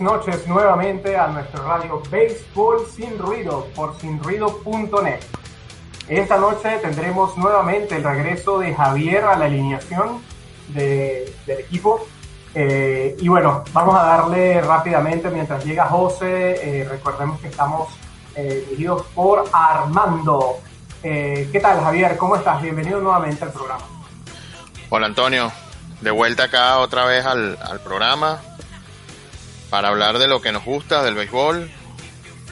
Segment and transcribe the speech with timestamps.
[0.00, 5.20] noches nuevamente a nuestro radio Béisbol Sin Ruido por sinruido.net.
[6.08, 10.22] Esta noche tendremos nuevamente el regreso de Javier a la alineación
[10.68, 12.06] del equipo.
[12.54, 16.80] Eh, y bueno, vamos a darle rápidamente mientras llega José.
[16.80, 17.88] Eh, recordemos que estamos
[18.34, 20.58] eh, dirigidos por Armando.
[21.02, 22.16] ¿Qué tal, Javier?
[22.16, 22.60] ¿Cómo estás?
[22.60, 23.84] Bienvenido nuevamente al programa.
[24.88, 25.52] Hola, Antonio.
[26.00, 28.40] De vuelta acá otra vez al, al programa
[29.70, 31.70] para hablar de lo que nos gusta del béisbol.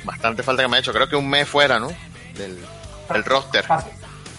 [0.04, 0.92] Bastante falta que me ha hecho.
[0.92, 1.88] Creo que un mes fuera, ¿no?
[2.34, 2.58] Del,
[3.12, 3.64] del roster.
[3.64, 3.90] Casi,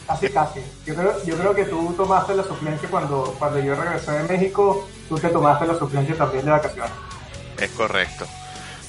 [0.07, 0.61] casi, casi.
[0.85, 4.87] Yo creo, yo creo que tú tomaste la suplencia cuando, cuando yo regresé de México.
[5.09, 6.91] Tú te tomaste la suplencia también de vacaciones.
[7.59, 8.25] Es correcto.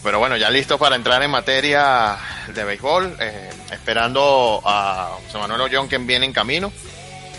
[0.03, 2.17] Pero bueno, ya listo para entrar en materia
[2.55, 3.17] de béisbol.
[3.19, 6.73] Eh, esperando a José Manuel Ollón que viene en camino.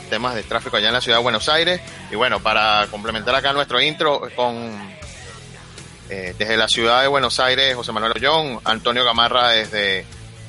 [0.10, 1.80] Temas de tráfico allá en la ciudad de Buenos Aires.
[2.12, 5.00] Y bueno, para complementar acá nuestro intro con
[6.10, 10.06] eh, desde la ciudad de Buenos Aires, José Manuel Ollón, Antonio Gamarra desde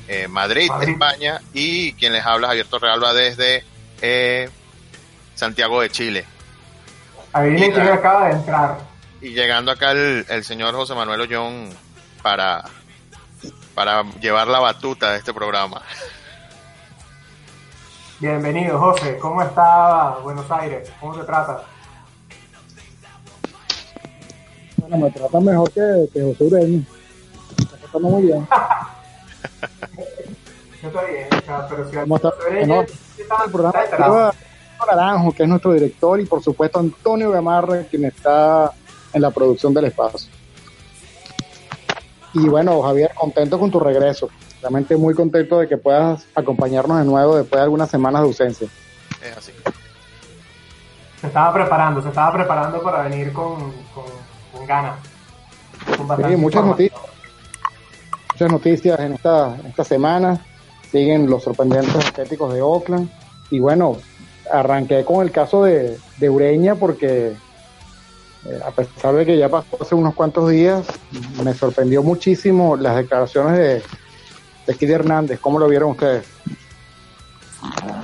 [0.07, 3.63] eh, Madrid, España, y quien les habla, Javier Torrealba desde
[4.01, 4.49] eh,
[5.35, 6.25] Santiago de Chile.
[7.33, 8.77] Adivinen quién acaba de entrar.
[9.21, 11.69] Y llegando acá el, el señor José Manuel Ollón
[12.21, 12.63] para,
[13.75, 15.81] para llevar la batuta de este programa.
[18.19, 19.17] Bienvenido, José.
[19.17, 20.91] ¿Cómo está Buenos Aires?
[20.99, 21.63] ¿Cómo se trata?
[24.91, 26.83] Bueno, me trata mejor que, que José Ureña.
[27.57, 28.45] Me trata muy bien.
[30.81, 31.27] Yo estoy bien,
[31.69, 32.33] pero si ¿Cómo está?
[32.49, 34.33] Bueno, el programa
[34.85, 38.73] Naranjo, que es nuestro director, y por supuesto Antonio Gamarra, quien está
[39.13, 40.29] en la producción del espacio.
[42.33, 44.27] Y bueno, Javier, contento con tu regreso.
[44.61, 48.67] Realmente muy contento de que puedas acompañarnos de nuevo después de algunas semanas de ausencia.
[49.23, 49.53] Es así.
[51.21, 54.05] Se estaba preparando, se estaba preparando para venir con, con,
[56.27, 57.01] Sí, muchas noticias.
[58.33, 60.45] Muchas noticias en esta, esta semana.
[60.91, 63.09] Siguen los sorprendentes estéticos de Oakland.
[63.49, 63.97] Y bueno,
[64.51, 67.33] arranqué con el caso de, de Ureña porque
[68.45, 70.85] eh, a pesar de que ya pasó hace unos cuantos días,
[71.43, 73.83] me sorprendió muchísimo las declaraciones de,
[74.67, 75.39] de Kid Hernández.
[75.39, 76.25] ¿Cómo lo vieron ustedes?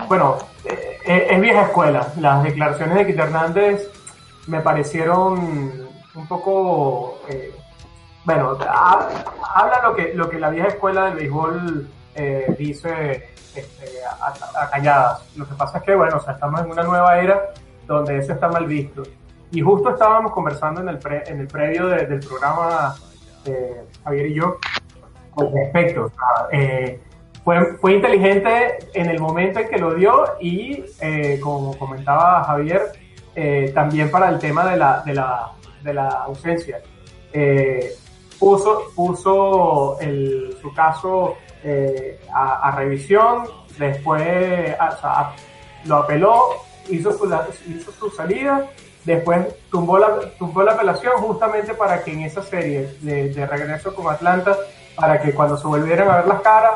[0.08, 2.14] Bueno, eh, eh, es vieja escuela.
[2.20, 3.90] Las declaraciones de Kit Hernández
[4.46, 5.87] me parecieron
[6.18, 7.20] un poco.
[7.30, 7.54] eh,
[8.26, 9.08] bueno, ha-
[9.56, 14.34] habla lo que, lo que la vieja escuela del béisbol eh, dice este, a,
[14.64, 15.24] a- calladas.
[15.38, 17.42] Lo que pasa es que, bueno, o sea, estamos en una nueva era
[17.86, 19.04] donde eso está mal visto.
[19.52, 22.96] Y justo estábamos conversando en el, pre- en el previo de- del programa,
[24.04, 24.58] Javier y yo,
[25.34, 26.12] con respecto.
[26.52, 27.00] eh,
[27.46, 32.92] fue, fue inteligente en el momento en que lo dio y, eh, como comentaba Javier,
[33.36, 35.52] eh, también para el tema de la, de la,
[35.88, 36.82] de la ausencia.
[37.34, 37.96] Eh,
[38.38, 43.46] puso puso el, su caso eh, a, revisión,
[43.80, 44.76] después
[45.86, 46.50] lo apeló,
[46.90, 48.70] hizo su, su salida,
[49.06, 53.96] después tumbó la, tumbó la apelación justamente para que en esa serie de, de regreso
[53.96, 54.56] con Atlanta,
[54.96, 56.74] para que cuando se volvieran a ver las caras,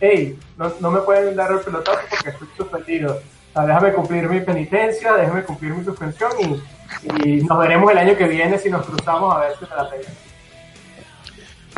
[0.00, 3.20] hey, no, no me pueden dar el pelotazo porque estoy suspendido.
[3.54, 8.26] Déjame cumplir mi penitencia, déjame cumplir mi suspensión y, y nos veremos el año que
[8.26, 10.08] viene si nos cruzamos a ver si me la pega.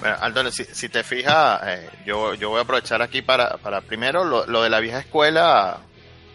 [0.01, 3.81] Bueno, Antonio, si, si te fijas, eh, yo, yo voy a aprovechar aquí para, para
[3.81, 5.79] primero lo, lo de la vieja escuela,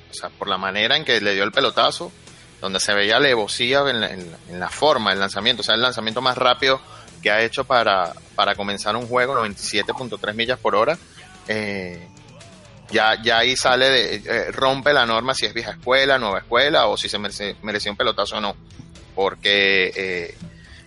[0.10, 2.12] o sea, por la manera en que le dio el pelotazo,
[2.60, 5.82] donde se veía alevosía en la, en, en la forma, el lanzamiento, o sea, el
[5.82, 6.82] lanzamiento más rápido
[7.22, 10.98] que ha hecho para, para comenzar un juego, 97.3 millas por hora.
[11.48, 12.08] Eh,
[12.92, 16.88] ya, ya ahí sale, de, eh, rompe la norma si es vieja escuela, nueva escuela,
[16.88, 18.56] o si se merece, merecía un pelotazo o no.
[19.16, 20.38] Porque eh,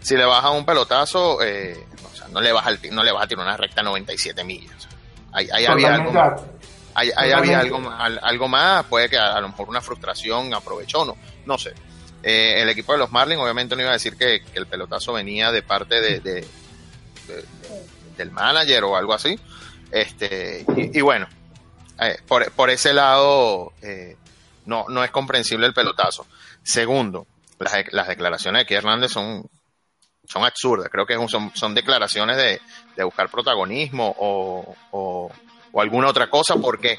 [0.01, 3.27] si le baja un pelotazo, eh, o sea, no le vas, no le vas a
[3.27, 4.89] tirar una recta 97 millas.
[5.33, 6.41] Ahí, ahí había algo más.
[6.97, 7.59] Ahí, ahí había
[8.23, 11.75] algo, más, puede que a, a lo mejor una frustración aprovechó, no, no sé.
[12.23, 15.12] Eh, el equipo de los Marlins obviamente no iba a decir que, que el pelotazo
[15.12, 16.41] venía de parte de, de-
[17.27, 17.45] de-
[18.17, 19.39] del manager o algo así.
[19.91, 21.27] Este, y, y bueno,
[22.00, 24.17] eh, por, por ese lado eh,
[24.67, 26.26] no, no es comprensible el pelotazo.
[26.62, 27.26] Segundo,
[27.58, 29.49] las, de- las declaraciones de Keith Hernández son,
[30.26, 30.88] son absurdas.
[30.91, 32.61] Creo que son, son declaraciones de,
[32.96, 35.31] de buscar protagonismo o, o,
[35.73, 36.99] o alguna otra cosa, porque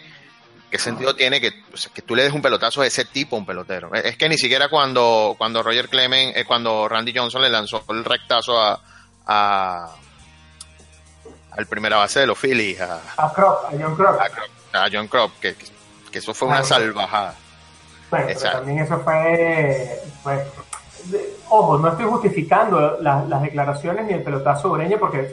[0.69, 3.36] ¿qué sentido tiene que, o sea, que tú le des un pelotazo a ese tipo
[3.36, 3.94] a un pelotero?
[3.94, 8.03] Es que ni siquiera cuando, cuando Roger Clemens, eh, cuando Randy Johnson le lanzó el
[8.06, 8.81] rectazo a,
[9.25, 9.95] a
[11.51, 13.30] al primera base de los Phillies, a, A a
[13.71, 15.56] John a, Crop- a John Crop, que,
[16.12, 17.36] que eso fue una salvajada.
[18.10, 20.45] Bueno, pero también eso fue, fue-
[21.50, 25.30] ojo, no estoy justificando las declaraciones ni el pelotazo Ureña porque,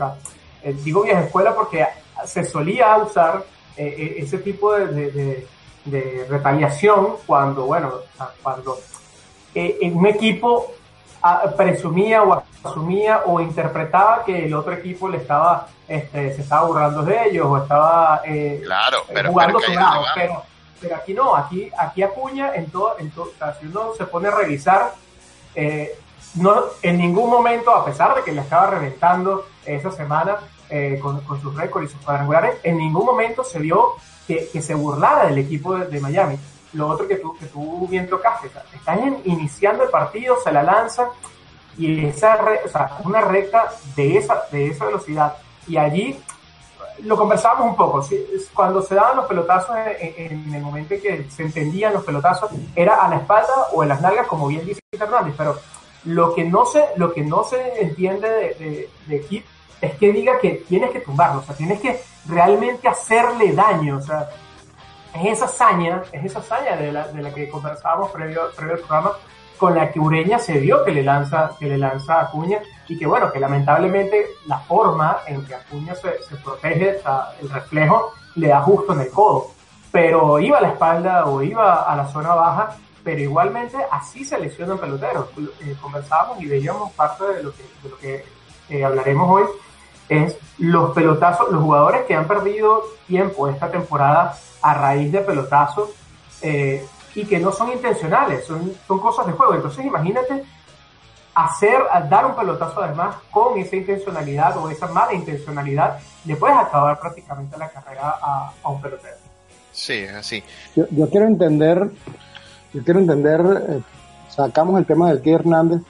[0.62, 1.86] eh, digo vieja escuela porque
[2.24, 3.44] se solía usar
[3.76, 5.46] eh, ese tipo de,
[5.84, 7.92] de, retaliación cuando, bueno,
[8.42, 8.78] cuando
[9.54, 10.72] en un equipo
[11.56, 17.02] presumía o asumía o interpretaba que el otro equipo le estaba este, se estaba burlando
[17.02, 18.22] de ellos o estaba
[18.62, 19.58] claro, pero, jugando
[20.14, 20.42] pero,
[20.82, 23.30] pero aquí no, aquí, aquí Acuña, en todo, en todo,
[23.60, 24.92] si uno se pone a revisar,
[25.54, 25.96] eh,
[26.34, 30.38] no, en ningún momento, a pesar de que le estaba reventando esa semana
[30.68, 33.94] eh, con, sus récords y sus cuadrangulares, en ningún momento se vio
[34.26, 36.38] que, se burlara del equipo de, Miami.
[36.72, 41.08] Lo otro que tú, que tú bien tocaste, están iniciando el partido, se la lanzan
[41.76, 45.36] y esa o sea, una recta de esa, de esa velocidad.
[45.66, 46.18] Y allí
[47.04, 48.06] lo conversábamos un poco,
[48.54, 52.96] cuando se daban los pelotazos en, el momento en que se entendían los pelotazos, era
[52.96, 55.56] a la espalda o en las nalgas, como bien dice Hernández, pero
[56.04, 59.44] lo que no se, lo que no se entiende de, de,
[59.80, 64.02] es que diga que tienes que tumbarlo, o sea, tienes que realmente hacerle daño, o
[64.02, 64.28] sea,
[65.14, 68.80] es esa hazaña, es esa hazaña de la, de la que conversábamos previo, previo al
[68.80, 69.12] programa,
[69.58, 72.98] con la que Ureña se vio que le lanza, que le lanza a Acuña y
[72.98, 76.98] que bueno, que lamentablemente la forma en que Acuña se, se protege,
[77.40, 79.52] el reflejo, le da justo en el codo.
[79.92, 84.38] Pero iba a la espalda o iba a la zona baja, pero igualmente así se
[84.38, 85.28] lesionan peloteros.
[85.60, 88.24] Eh, conversábamos y veíamos parte de lo que, de lo que
[88.68, 89.44] eh, hablaremos hoy,
[90.12, 95.90] es los pelotazos, los jugadores que han perdido tiempo esta temporada a raíz de pelotazos,
[96.42, 99.54] eh, y que no son intencionales, son, son cosas de juego.
[99.54, 100.44] Entonces imagínate
[101.34, 101.78] hacer,
[102.10, 107.56] dar un pelotazo además con esa intencionalidad o esa mala intencionalidad, le puedes acabar prácticamente
[107.56, 109.16] la carrera a, un pelotero.
[109.72, 110.42] Sí, es así.
[110.76, 111.90] Yo, yo, quiero entender,
[112.74, 113.80] yo quiero entender, eh,
[114.28, 115.80] sacamos el tema del Key Hernández,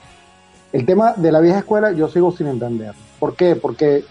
[0.72, 2.94] el tema de la vieja escuela yo sigo sin entender.
[3.22, 3.54] ¿Por qué?
[3.54, 4.04] Porque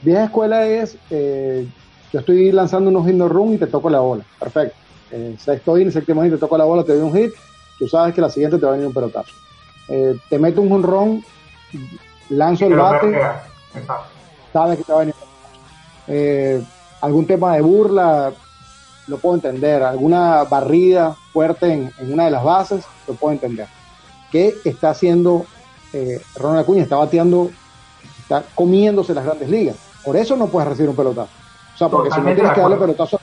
[0.00, 1.68] vieja escuela es, eh,
[2.10, 4.74] yo estoy lanzando unos hit run y te toco la ola, perfecto
[5.10, 7.30] eh, sexto inning, séptimo inning, te toca la bola, te doy un hit,
[7.78, 9.34] tú sabes que la siguiente te va a venir un pelotazo.
[9.90, 11.22] Eh, te meto un honrón,
[12.30, 13.20] lanzo el bate,
[14.50, 15.14] sabes que te va a venir
[16.06, 16.64] eh,
[17.02, 18.32] algún tema de burla,
[19.08, 23.66] lo puedo entender, alguna barrida fuerte en, una de las bases, lo puedo entender.
[24.32, 25.44] ¿Qué está haciendo
[25.92, 26.82] eh, Ronald Acuña?
[26.82, 27.50] Está bateando,
[28.28, 29.76] está comiéndose las grandes ligas.
[30.04, 31.30] Por eso no puedes recibir un pelotazo.
[31.74, 33.20] O sea, porque si no tienes que darle pelotazo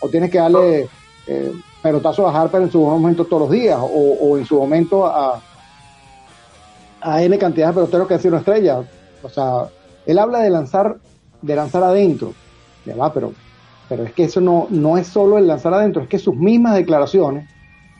[0.00, 0.88] o tienes que darle
[1.26, 1.52] eh,
[1.82, 5.40] pelotazo a Harper en su momento todos los días, o, en su momento a,
[7.00, 8.82] a N cantidad de peloteros que ha sido una estrella.
[9.22, 9.66] O sea,
[10.06, 10.96] él habla de lanzar,
[11.42, 12.32] de lanzar adentro,
[12.86, 13.32] ya va, pero,
[13.88, 16.74] pero es que eso no, no es solo el lanzar adentro, es que sus mismas
[16.74, 17.48] declaraciones,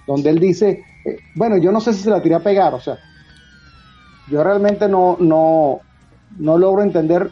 [0.07, 2.81] donde él dice, eh, bueno, yo no sé si se la tiré a pegar, o
[2.81, 2.99] sea,
[4.29, 5.81] yo realmente no, no,
[6.39, 7.31] no logro entender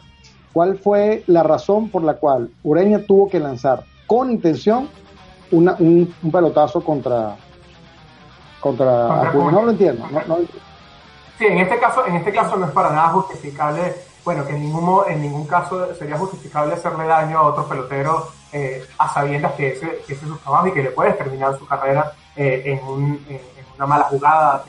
[0.53, 4.89] cuál fue la razón por la cual Ureña tuvo que lanzar con intención
[5.51, 7.35] un, pelotazo contra
[8.59, 10.05] contra, no lo entiendo
[11.37, 14.61] sí en este caso en este caso no es para nada justificable bueno que en
[14.61, 19.69] ningún en ningún caso sería justificable hacerle daño a otro pelotero eh, a sabiendas que
[19.69, 23.19] ese, que ese, es su trabajo y que le puedes terminar su carrera eh, en,
[23.75, 24.63] una mala jugada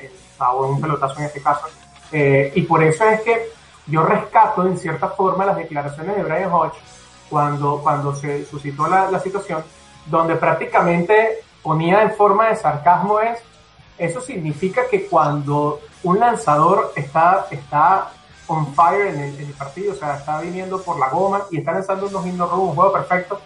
[0.55, 1.67] o en un pelotazo en este caso
[2.13, 3.49] eh, y por eso es que
[3.87, 6.79] yo rescato en cierta forma las declaraciones de Brian Hodge
[7.29, 9.65] cuando, cuando se suscitó la, la situación,
[10.07, 13.39] donde prácticamente ponía en forma de sarcasmo es,
[13.99, 18.11] eso significa que cuando un lanzador está, está
[18.47, 22.09] on fire en el, partido, o sea, está viniendo por la goma y está lanzando
[22.09, 23.41] unos indoor un juego perfecto,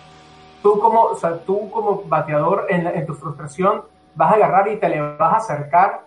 [0.63, 3.83] tú como, o sea, tú como bateador en, en, tu frustración
[4.15, 6.06] vas a agarrar y te le vas a acercar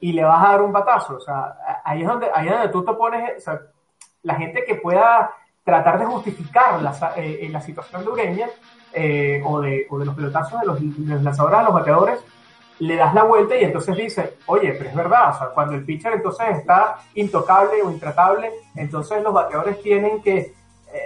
[0.00, 2.68] y le vas a dar un batazo, o sea, ahí es donde, ahí es donde
[2.68, 3.60] tú te pones, o sea,
[4.22, 5.30] la gente que pueda
[5.62, 8.48] tratar de justificar la, eh, la situación de Ureña
[8.92, 12.20] eh, o, de, o, de, los pelotazos de los, lanzadores a los bateadores,
[12.80, 15.84] le das la vuelta y entonces dice, oye, pero es verdad, o sea, cuando el
[15.84, 20.54] pitcher entonces está intocable o intratable, entonces los bateadores tienen que, eh,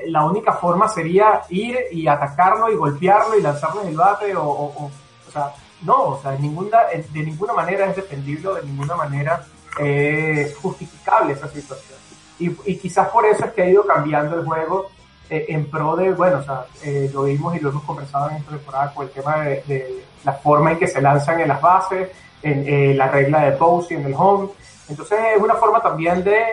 [0.06, 4.84] la única forma sería ir y atacarlo y golpearlo y lanzarle el bate o, o,
[4.86, 5.52] o sea,
[5.84, 9.44] no, o sea, de ninguna, de ninguna manera es defendible, de ninguna manera
[9.78, 11.98] es justificable esa situación.
[12.38, 14.90] Y, y, quizás por eso es que ha ido cambiando el juego
[15.30, 18.36] eh, en pro de, bueno, o sea, eh, lo vimos y lo hemos conversado en
[18.36, 22.10] esta temporada con el tema de, la forma en que se lanzan en las bases,
[22.42, 24.48] en eh, la regla de pose y en el home.
[24.88, 26.44] Entonces es una forma también de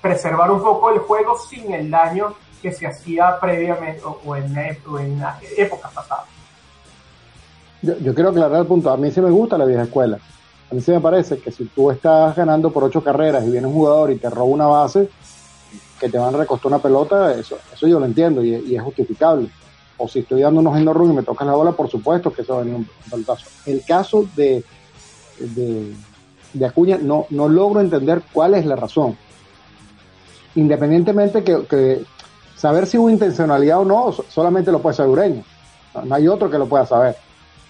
[0.00, 4.56] preservar un poco el juego sin el daño que se hacía previamente o, en,
[4.88, 5.22] o en
[5.56, 6.26] épocas pasadas.
[7.82, 8.90] Yo, quiero aclarar el punto.
[8.90, 10.18] A mí sí me gusta la vieja escuela.
[10.70, 13.66] A mí sí me parece que si tú estás ganando por ocho carreras y viene
[13.66, 15.08] un jugador y te roba una base,
[15.98, 19.48] que te van a recostar una pelota, eso, eso yo lo entiendo y, es justificable.
[19.98, 22.42] O si estoy dando unos no run y me tocas la bola, por supuesto que
[22.42, 23.46] eso va a venir un, pelotazo.
[23.66, 24.64] El caso de,
[25.38, 25.92] de,
[26.52, 29.16] de Acuña, no, no logro entender cuál es la razón.
[30.54, 32.04] Independientemente que, que
[32.56, 35.42] saber si hubo intencionalidad o no, solamente lo puede saber Ureña.
[36.04, 37.16] No, hay otro que lo pueda saber.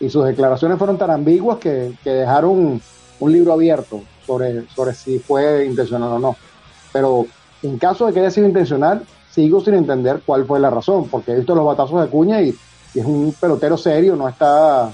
[0.00, 2.80] Y sus declaraciones fueron tan ambiguas que, dejaron
[3.20, 6.36] un, libro abierto sobre, sobre si fue intencional o no.
[6.92, 7.26] Pero
[7.62, 11.32] en caso de que haya sido intencional, sigo sin entender cuál fue la razón, porque
[11.32, 12.56] he visto los batazos de Cuña y,
[12.92, 14.90] es un pelotero serio, no está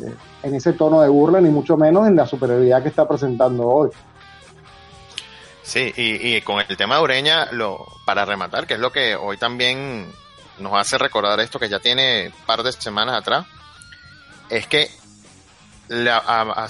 [0.00, 3.68] eh, en ese tono de burla, ni mucho menos en la superioridad que está presentando
[3.68, 3.90] hoy.
[5.62, 9.36] Sí, y, con el tema de Ureña, lo, para rematar, que es lo que hoy
[9.36, 10.06] también
[10.58, 13.46] nos hace recordar esto que ya tiene un par de semanas atrás,
[14.50, 14.90] es que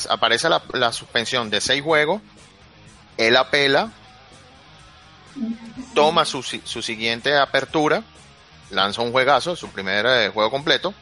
[0.09, 2.21] aparece la, suspensión de seis juegos,
[3.17, 3.91] él apela,
[5.95, 8.03] toma su, su siguiente apertura,
[8.71, 10.93] lanza un juegazo, su primer eh, juego completo,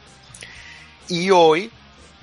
[1.07, 1.71] y hoy,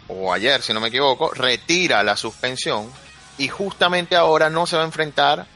[0.09, 2.91] o ayer si no me equivoco, retira la suspensión
[3.39, 5.47] y justamente ahora no se va a enfrentar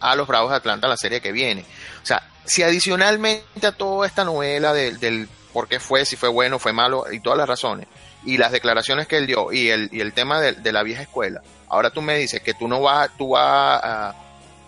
[0.00, 1.64] a los Bravos de Atlanta la serie que viene.
[2.02, 6.28] O sea, si adicionalmente a toda esta novela del, del por qué fue, si fue
[6.28, 7.86] bueno, fue malo y todas las razones,
[8.24, 11.42] y las declaraciones que él dio y el, y el tema de, la vieja escuela,
[11.68, 14.14] ahora tú me dices que tú no vas, tú vas a,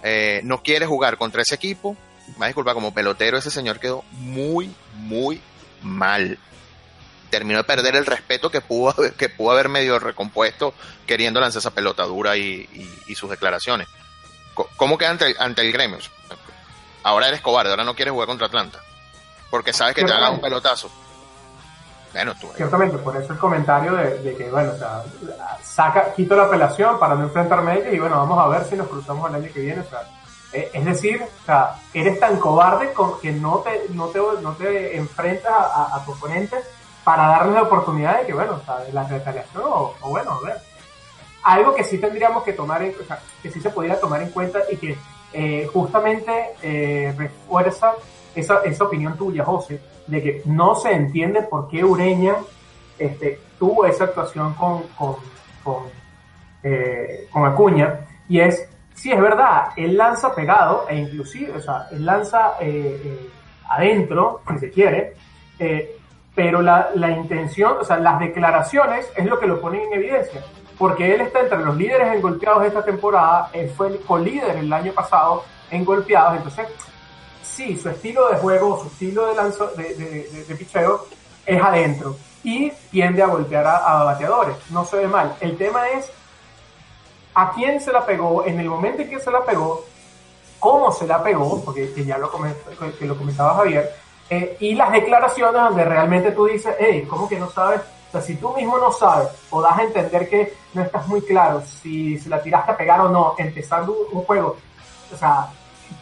[0.03, 1.97] eh, no quieres jugar contra ese equipo,
[2.39, 5.41] me disculpa, como pelotero ese señor quedó muy, muy
[5.83, 6.39] mal.
[7.31, 10.75] Terminó de perder el respeto que pudo, que pudo haber medio recompuesto
[11.07, 12.69] queriendo lanzar esa pelota dura y,
[13.07, 13.89] y, sus declaraciones.
[14.77, 15.99] ¿Cómo queda ante el, ante el gremio?
[17.03, 18.81] Ahora eres cobarde, ahora no quieres jugar contra Atlanta.
[19.51, 20.91] Porque sabes que te hagan un pelotazo.
[22.17, 22.49] Bueno, tú.
[22.57, 25.03] Ciertamente, por eso el comentario de, que, bueno, o sea,
[25.63, 28.75] saca, quito la apelación para no enfrentarme a ella y bueno, vamos a ver si
[28.75, 29.83] nos cruzamos el año que viene.
[29.83, 30.01] O sea,
[30.55, 34.55] eh, es decir, o sea, eres tan cobarde con que no te, no te, no
[34.55, 36.57] te enfrentas a, tu oponente
[37.05, 40.41] para darle la oportunidad de que, bueno, o sea, de la retaliación o, bueno, a
[40.41, 40.57] ver.
[41.43, 44.31] Algo que sí tendríamos que tomar, en, o sea, que sí se pudiera tomar en
[44.31, 44.97] cuenta y que
[45.35, 47.93] eh, justamente eh, refuerza
[48.35, 52.37] esa, esa opinión tuya, José, de que no se entiende por qué Ureña
[52.99, 55.17] este, tuvo esa actuación con, con,
[55.63, 55.85] con,
[56.63, 61.87] eh, con Acuña, y es, sí, es verdad, él lanza pegado, e inclusive, o sea,
[61.93, 62.55] él lanza
[63.69, 65.15] adentro, si se quiere,
[66.35, 70.43] pero la, la intención, o sea, las declaraciones es lo que lo ponen en evidencia
[70.79, 74.73] porque él está entre los líderes en golpeados esta temporada, él fue el co-líder el
[74.73, 76.67] año pasado en golpeados, entonces
[77.57, 81.07] sí, su estilo de juego, su estilo de, lanzo, de, de, de, picheo
[81.45, 85.35] es adentro y tiende a golpear a, bateadores, no se ve mal.
[85.41, 86.11] El tema es
[87.35, 89.85] a quién se la pegó, en el momento en que se la pegó,
[90.59, 92.31] cómo se la pegó, porque que ya lo,
[92.99, 93.91] que lo comentaba Javier,
[94.29, 98.21] eh, y las declaraciones donde realmente tú dices, hey, ¿cómo que no sabes o sea,
[98.21, 102.19] si tú mismo no sabes o das a entender que no estás muy claro si,
[102.19, 104.57] se la tiraste a pegar o no, empezando un, juego,
[105.13, 105.49] o sea,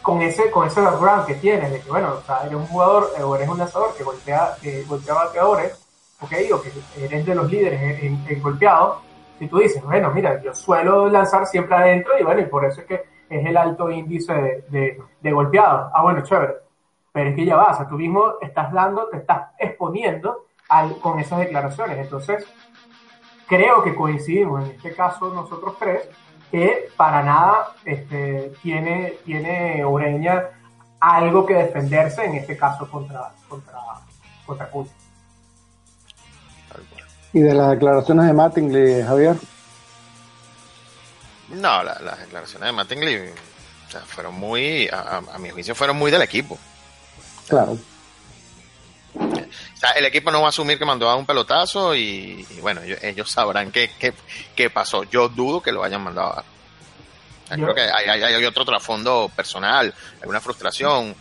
[0.01, 3.11] con ese, con ese background que tienes, de que bueno, o sea, eres un jugador
[3.23, 5.73] o eres un lanzador que golpea, que golpea bateadores,
[6.21, 6.71] ok, o que
[7.03, 8.99] eres de los líderes en, en, golpeados,
[9.39, 12.81] y tú dices, bueno, mira, yo suelo lanzar siempre adentro y bueno, y por eso
[12.81, 15.91] es que es el alto índice de, de, de golpeados.
[15.93, 16.55] Ah, bueno, chévere.
[17.11, 20.45] Pero es que ya vas, o sea, tú mismo estás dando, te estás exponiendo
[21.01, 21.97] con esas declaraciones.
[21.97, 22.45] Entonces,
[23.47, 26.09] creo que coincidimos en este caso nosotros tres,
[26.51, 30.43] que para nada este, tiene, tiene Ureña
[30.99, 33.79] algo que defenderse, en este caso contra, contra,
[34.45, 34.69] contra
[37.33, 39.35] ¿Y de las declaraciones de Mattingly, Javier?
[41.49, 43.19] No, las declaraciones de Mattingly
[44.07, 46.57] fueron muy, a, a, mi juicio, fueron muy del equipo.
[47.47, 47.77] Claro
[49.91, 53.71] el equipo no va a asumir que mandó a un pelotazo y, bueno, ellos, sabrán
[53.71, 53.91] qué,
[54.55, 55.03] qué, pasó.
[55.03, 56.45] Yo dudo que lo hayan mandado a dar.
[57.59, 61.15] Creo que hay, otro trasfondo personal, alguna frustración.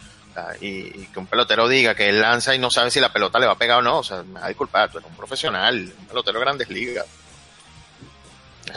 [0.60, 3.46] Y, que un pelotero diga que él lanza y no sabe si la pelota le
[3.46, 6.06] va a pegar o no, o sea, me da disculpar, tú eres un profesional, un
[6.06, 7.06] pelotero de grandes ligas.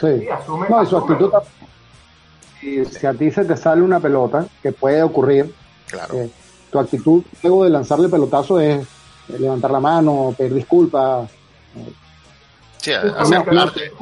[0.00, 1.32] Sí, no, y su actitud
[2.62, 5.54] y si a ti se te sale una pelota, que puede ocurrir,
[5.88, 6.14] claro.
[6.14, 6.30] Eh,
[6.70, 8.86] tu actitud luego de lanzarle pelotazo es
[9.28, 11.30] levantar la mano, pedir disculpas.
[12.78, 13.92] Sí, justamente,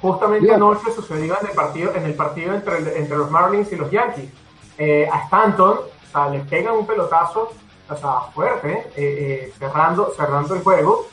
[0.00, 3.90] justamente anoche sucedió en el partido, en el partido entre, entre los Marlins y los
[3.90, 4.30] Yankees.
[4.78, 7.50] Eh, a Stanton, o sea, le pegan un pelotazo,
[7.88, 11.06] o sea, fuerte, eh, eh, cerrando, cerrando el juego,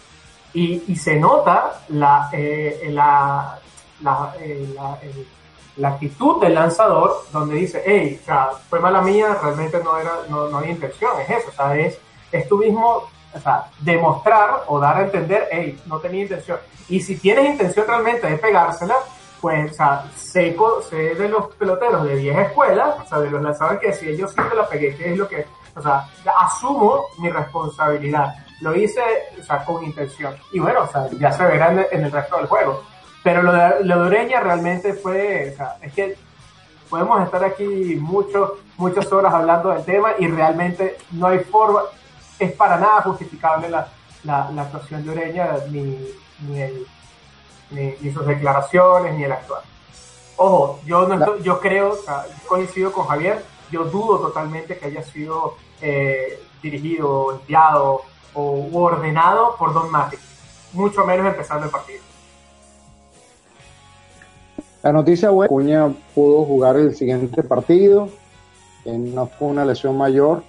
[0.53, 2.29] y, y se nota la,
[2.89, 3.59] la,
[4.01, 4.75] la, eh,
[5.77, 10.11] la, actitud del lanzador, donde dice, hey, o sea, fue mala mía, realmente no, era,
[10.29, 11.97] no, no había intención, es eso, o sea, es,
[12.37, 16.59] es tú mismo o sea, demostrar o dar a entender, hey, no tenía intención.
[16.89, 18.95] Y si tienes intención realmente de pegársela,
[19.41, 20.55] pues, o sea, sé,
[20.89, 24.35] sé de los peloteros de vieja escuela, o sea, de los lanzadores que si sí
[24.35, 26.07] te la pegué, que es lo que, o sea,
[26.39, 28.35] asumo mi responsabilidad.
[28.61, 29.01] Lo hice,
[29.39, 30.35] o sea, con intención.
[30.53, 32.83] Y bueno, o sea, ya se verá en, el resto del juego.
[33.23, 36.15] Pero lo de, lo de Ureña realmente fue, o sea, es que
[36.89, 41.81] podemos estar aquí mucho, muchas horas hablando del tema y realmente no hay forma,
[42.39, 43.87] es para nada justificable la,
[44.23, 45.97] la, la actuación de Ureña ni,
[46.47, 46.87] ni, el,
[47.71, 49.61] ni, sus declaraciones ni el actuar.
[50.37, 51.95] Ojo, yo, no yo creo,
[52.47, 58.01] coincido con Javier, yo dudo totalmente que haya sido eh, dirigido, enviado
[58.33, 60.19] o ordenado por Don Matic,
[60.73, 62.01] mucho menos empezando el partido.
[64.81, 68.09] La noticia buena, Cuña pudo jugar el siguiente partido,
[68.85, 70.43] no fue una lesión mayor,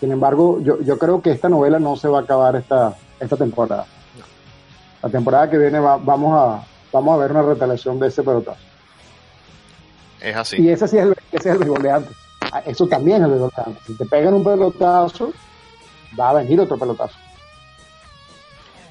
[0.00, 3.36] sin embargo, yo, yo creo que esta novela no se va a acabar esta, esta
[3.36, 3.86] temporada.
[5.02, 8.60] La temporada que viene vamos, a, vamos a ver una retaliación de ese pelotazo.
[10.20, 10.60] Es así.
[10.60, 12.16] Y ese sí es el, ese es el de antes.
[12.52, 13.82] Ah, eso también es el de antes.
[13.86, 15.32] Si te pegan un pelotazo,
[16.18, 17.16] va a venir otro pelotazo.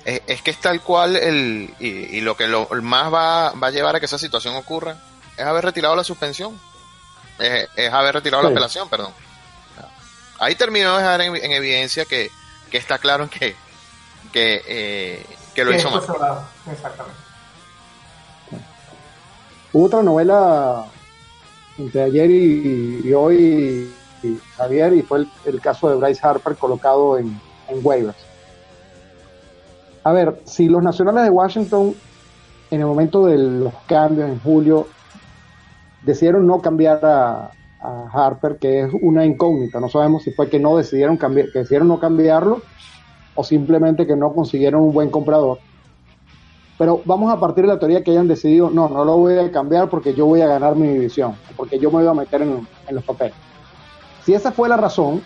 [0.06, 3.96] Es, que es tal cual el, y, lo que lo más va, va, a llevar
[3.96, 4.98] a que esa situación ocurra
[5.36, 6.60] es haber retirado la suspensión.
[7.40, 9.12] Es, haber retirado la apelación, perdón
[10.40, 12.30] ahí terminó de dejar en, evidencia que,
[12.72, 13.56] está claro que,
[14.34, 16.02] que, eh, que lo hizo mal.
[16.70, 17.20] Exactamente.
[19.72, 20.86] Hubo otra novela
[21.78, 23.94] entre ayer y, hoy,
[24.58, 28.18] Javier, y fue el, caso de Bryce Harper colocado en, en waivers.
[30.04, 31.96] A ver, si los nacionales de Washington
[32.72, 34.88] en el momento de los cambios en julio
[36.04, 37.52] decidieron no cambiar a,
[38.12, 39.80] Harper, que es una incógnita.
[39.80, 42.62] No sabemos si fue que no decidieron cambiar, que decidieron no cambiarlo
[43.36, 45.60] o simplemente que no consiguieron un buen comprador.
[46.78, 49.52] Pero vamos a partir de la teoría que hayan decidido, no, no lo voy a
[49.52, 52.68] cambiar porque yo voy a ganar mi división, porque yo me voy a meter en,
[52.88, 53.36] en los papeles.
[54.26, 55.22] Si esa fue la razón,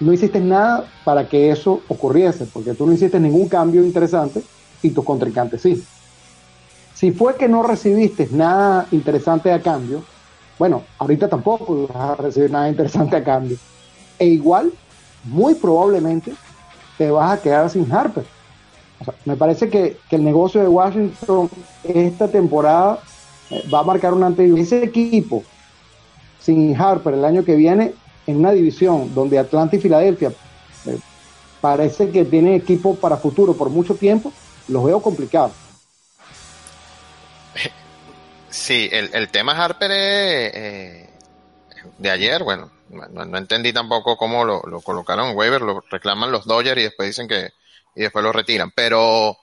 [0.00, 4.42] no hiciste nada para que eso ocurriese, porque tú no hiciste ningún cambio interesante
[4.82, 5.82] y tus contrincantes sí.
[6.94, 10.02] Si fue que no recibiste nada interesante a cambio,
[10.60, 13.56] bueno, ahorita tampoco vas a recibir nada interesante a cambio.
[14.18, 14.70] E igual,
[15.24, 16.34] muy probablemente,
[16.98, 18.26] te vas a quedar sin Harper.
[19.24, 21.48] me parece que, el negocio de Washington
[21.82, 22.98] esta temporada
[23.48, 25.42] eh, va a marcar un antes ese equipo
[26.38, 27.94] sin Harper el año que viene
[28.26, 30.30] en una división donde Atlanta y Filadelfia
[30.84, 30.98] eh,
[31.62, 34.30] parece que tienen equipo para futuro por mucho tiempo,
[34.68, 35.52] los veo complicados.
[38.50, 41.08] Sí, el, el tema Harper eh,
[41.98, 46.80] de ayer, bueno, no, entendí tampoco cómo lo, colocaron en waiver, lo reclaman los Dodgers
[46.80, 47.50] y después dicen que
[47.94, 49.36] y después lo retiran, pero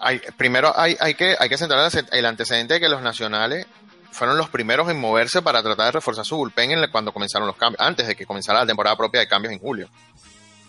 [0.00, 3.66] hay, primero hay, hay que hay que centrar el antecedente de que los nacionales
[4.10, 7.56] fueron los primeros en moverse para tratar de reforzar su bullpen en cuando comenzaron los
[7.56, 9.88] cambios, antes de que comenzara la temporada propia de cambios en julio,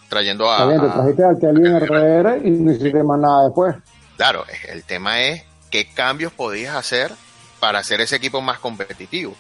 [0.08, 3.76] trayendo a, Herrera y no hiciste más nada después.
[4.16, 7.12] Claro, el tema es qué cambios podías hacer
[7.60, 9.36] para hacer ese equipo más competitivo.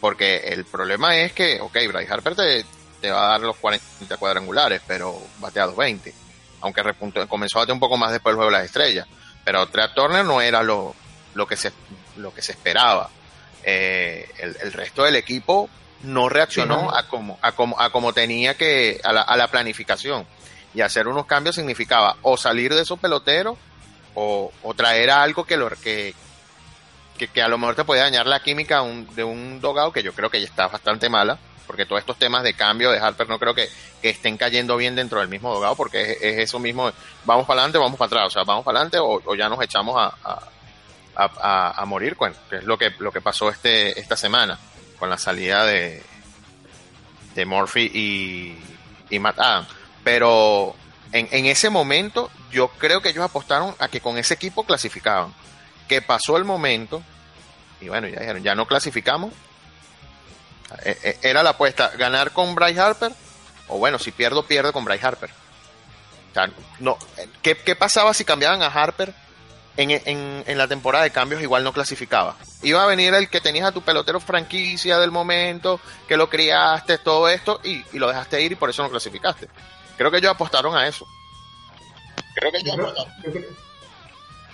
[0.00, 4.82] Porque el problema es que, ok, Bryce Harper te, va a dar los 40 cuadrangulares,
[4.86, 6.14] pero batea 220.
[6.60, 6.80] Aunque
[7.26, 9.08] comenzó a batear un poco más después del juego de las estrellas.
[9.44, 10.94] Pero Trey Turner no era lo,
[11.34, 11.72] lo, que, se,
[12.18, 13.10] lo que se esperaba.
[13.64, 15.68] Eh, el, resto del equipo
[16.04, 20.24] no reaccionó a como, a como, a como tenía que, a la, a la planificación.
[20.72, 23.58] Y hacer unos cambios significaba o salir de esos peloteros
[24.14, 26.14] o, traer algo que, lo, que,
[27.16, 28.82] que, a lo mejor te puede dañar la química
[29.14, 32.42] de un dogado que yo creo que ya está bastante mala, porque todos estos temas
[32.42, 33.68] de cambio de Harper no creo que,
[34.02, 36.92] estén cayendo bien dentro del mismo dogado, porque es, eso mismo,
[37.24, 39.96] vamos para adelante, vamos para atrás, o sea, vamos para adelante o, ya nos echamos
[39.96, 40.12] a,
[41.16, 44.58] a, morir, bueno, que es lo que, lo que pasó este, esta semana
[44.98, 46.02] con la salida de,
[47.34, 48.58] de Murphy y,
[49.08, 49.66] y Matt Adam.
[50.02, 50.76] Pero
[51.12, 55.34] en, en ese momento yo creo que ellos apostaron a que con ese equipo clasificaban.
[55.88, 57.02] Que pasó el momento
[57.80, 59.32] y bueno, ya dijeron, ya no clasificamos.
[60.84, 63.12] E, e, era la apuesta, ganar con Bryce Harper
[63.68, 65.30] o bueno, si pierdo, pierdo con Bryce Harper.
[66.30, 66.98] O sea, no,
[67.42, 69.14] ¿qué, pasaba si cambiaban a Harper
[69.76, 72.36] en, en, en, la temporada de cambios igual no clasificaba.
[72.62, 76.98] Iba a venir el que tenías a tu pelotero franquicia del momento, que lo criaste,
[76.98, 79.48] todo esto, y, y, lo dejaste ir y por eso no clasificaste.
[79.96, 81.06] Creo que ellos apostaron a eso.
[82.34, 83.48] Creo que.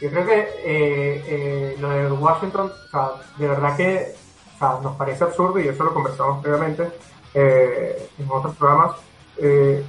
[0.01, 4.15] Yo creo que eh, eh, lo de Washington, o sea, de verdad que
[4.55, 6.91] o sea, nos parece absurdo y eso lo conversamos previamente
[7.35, 8.97] eh, en otros programas.
[9.37, 9.85] Eh,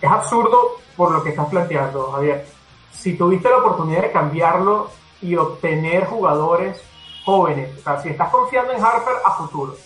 [0.00, 2.46] es absurdo por lo que estás planteando, Javier.
[2.92, 6.80] Si tuviste la oportunidad de cambiarlo y obtener jugadores
[7.24, 9.76] jóvenes, o sea, si estás confiando en Harper a futuro,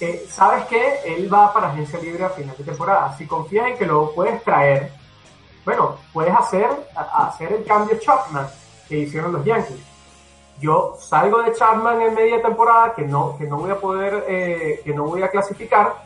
[0.00, 3.14] eh, sabes que él va para agencia libre a final de temporada.
[3.16, 4.92] Si confías en que lo puedes traer,
[5.64, 8.48] bueno, puedes hacer, hacer el cambio Chapman
[8.88, 9.78] que hicieron los Yankees.
[10.60, 14.80] Yo salgo de Chapman en media temporada que no, que no voy a poder, eh,
[14.84, 16.02] que no voy a clasificar,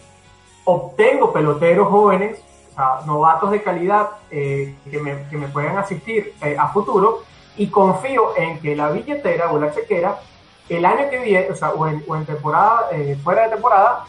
[0.64, 2.38] obtengo peloteros jóvenes,
[2.72, 7.22] o sea, novatos de calidad eh, que, me, que me puedan asistir eh, a futuro
[7.56, 10.20] y confío en que la billetera o la chequera
[10.68, 14.04] el año que viene, o sea, o en, o en temporada, eh, fuera de temporada,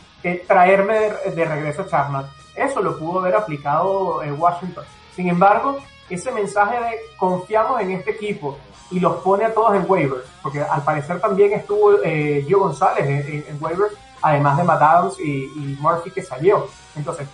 [0.47, 2.25] traerme de, de, regreso a Chapman.
[2.55, 4.85] Eso lo pudo haber aplicado en Washington.
[5.15, 5.77] Sin embargo,
[6.09, 8.57] ese mensaje de confiamos en este equipo
[8.91, 13.05] y los pone a todos en waivers, porque al parecer también estuvo eh, Gio González
[13.05, 16.67] en, en, en, waivers, además de Matt Adams y, Murphy que salió.
[16.95, 17.27] Entonces,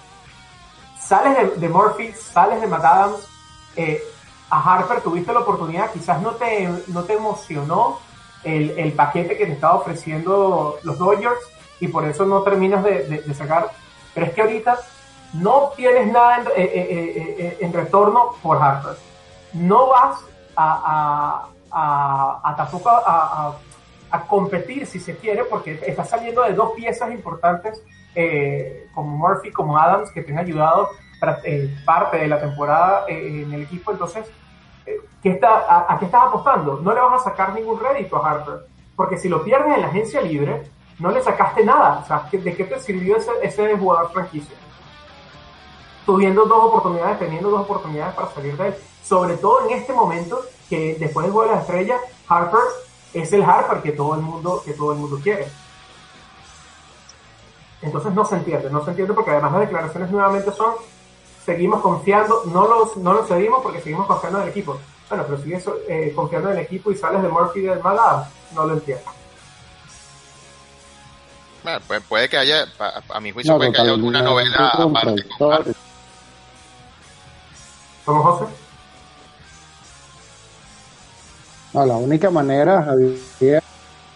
[0.99, 3.27] sales de, Murphy, sales de Matt Adams,
[3.75, 4.01] eh,
[4.49, 7.99] a Harper tuviste la oportunidad, quizás no te, no te emocionó
[8.43, 11.39] el, paquete que te estaba ofreciendo los Dodgers
[11.79, 13.71] y por eso no terminas de, de sacar.
[14.13, 14.79] Pero es que ahorita
[15.33, 18.95] no obtienes nada en, eh, eh, eh, en retorno por Harper.
[19.53, 20.19] No vas
[20.55, 23.57] a, a, a, tampoco a,
[24.27, 27.81] competir si se quiere porque estás saliendo de dos piezas importantes
[28.13, 30.89] eh, como Murphy, como Adams que te han ayudado
[31.19, 31.39] para,
[31.85, 33.91] parte de la temporada en el equipo.
[33.91, 34.29] Entonces,
[35.23, 36.81] ¿qué está, a, qué estás apostando?
[36.81, 38.65] No le vas a sacar ningún rédito a Harper,
[38.97, 40.63] porque si lo pierdes en la agencia libre,
[40.99, 42.01] no le sacaste nada.
[42.03, 44.57] O sea, ¿de qué te sirvió ese, ese jugador franquicia?
[46.05, 48.75] Tuviendo dos oportunidades, teniendo dos oportunidades para salir de él.
[49.03, 52.61] Sobre todo en este momento, que después del juego de las estrellas, Harper
[53.13, 55.47] es el Harper que todo el mundo, que todo el mundo quiere.
[57.81, 60.75] Entonces no se entiende, no se entiende porque además las declaraciones nuevamente son
[61.45, 64.79] seguimos confiando, no los, no los cedimos porque seguimos confiando en el equipo.
[65.09, 68.65] Bueno, pero sigues eh, confiando en el equipo y sales de Murphy del Malad, no
[68.65, 69.03] lo entiendo.
[71.63, 74.69] Bueno, pues puede que haya, a, a mi juicio, no, puede que haya alguna novela
[74.69, 75.25] aparte.
[78.05, 78.45] ¿Cómo, José?
[81.73, 83.63] No, la única manera, Javier,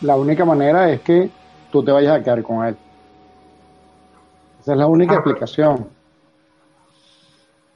[0.02, 1.30] la única manera es que
[1.71, 2.76] tú te vayas a quedar con él.
[4.60, 5.88] Esa es la única ah, explicación.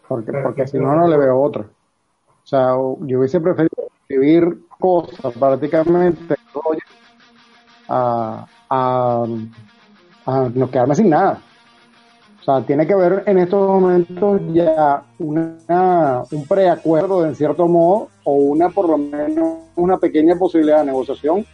[0.08, 1.62] Porque, porque si no, no le veo otra.
[1.62, 6.36] O sea, yo hubiese preferido escribir cosas prácticamente
[7.88, 9.26] a, a,
[10.26, 11.41] a no quedarme sin nada.
[12.41, 18.10] O sea, tiene que haber en estos momentos ya una, un preacuerdo en cierto modo
[18.23, 21.45] o una por lo menos una pequeña posibilidad de negociación.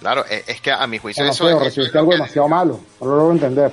[0.00, 3.06] Claro, e, es que a mi juicio no, eso, pero es algo demasiado malo, no
[3.06, 3.72] lo logro entender.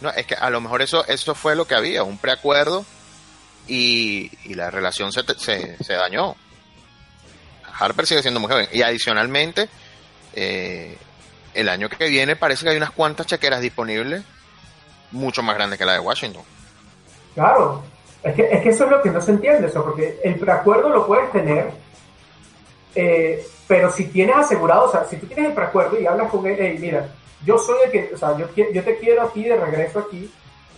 [0.00, 2.84] No, es que a lo mejor eso eso fue lo que había, un preacuerdo
[3.68, 6.34] y, y la relación se, se, se dañó.
[7.78, 9.68] Harper sigue siendo muy joven y adicionalmente
[10.34, 10.98] eh,
[11.54, 14.22] el año que viene parece que hay unas cuantas chequeras disponibles
[15.10, 16.42] mucho más grandes que la de Washington.
[17.34, 17.82] Claro,
[18.22, 20.88] es que, es que eso es lo que no se entiende, eso, porque el preacuerdo
[20.88, 21.70] lo puedes tener,
[22.94, 26.46] eh, pero si tienes asegurado, o sea, si tú tienes el preacuerdo y hablas con
[26.46, 27.08] él, hey, mira,
[27.44, 30.30] yo soy el que, o sea, yo, yo te quiero aquí de regreso aquí,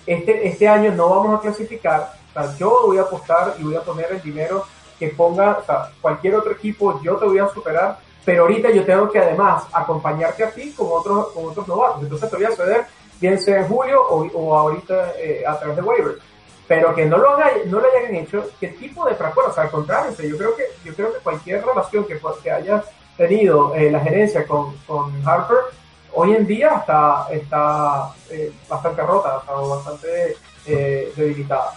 [0.07, 3.77] este, este año no vamos a clasificar, o sea, yo voy a apostar y voy
[3.77, 4.65] a poner el dinero
[4.99, 8.85] que ponga, o sea, cualquier otro equipo, yo te voy a superar, pero ahorita yo
[8.85, 12.51] tengo que además acompañarte a ti con otros, con otros novatos, entonces te voy a
[12.51, 12.87] ceder,
[13.21, 16.23] bien sea en julio o, o ahorita eh, a través de waivers
[16.73, 19.51] pero que no lo haga, no lo hayan hecho, ¿qué tipo de preacuerdo?
[19.51, 22.83] O sea, al contrario, yo creo que, yo creo que cualquier relación que, que haya
[23.17, 25.59] tenido eh, la gerencia con, con, Harper,
[26.15, 31.75] hoy en día está, está eh, bastante rota, está bastante eh, debilitada.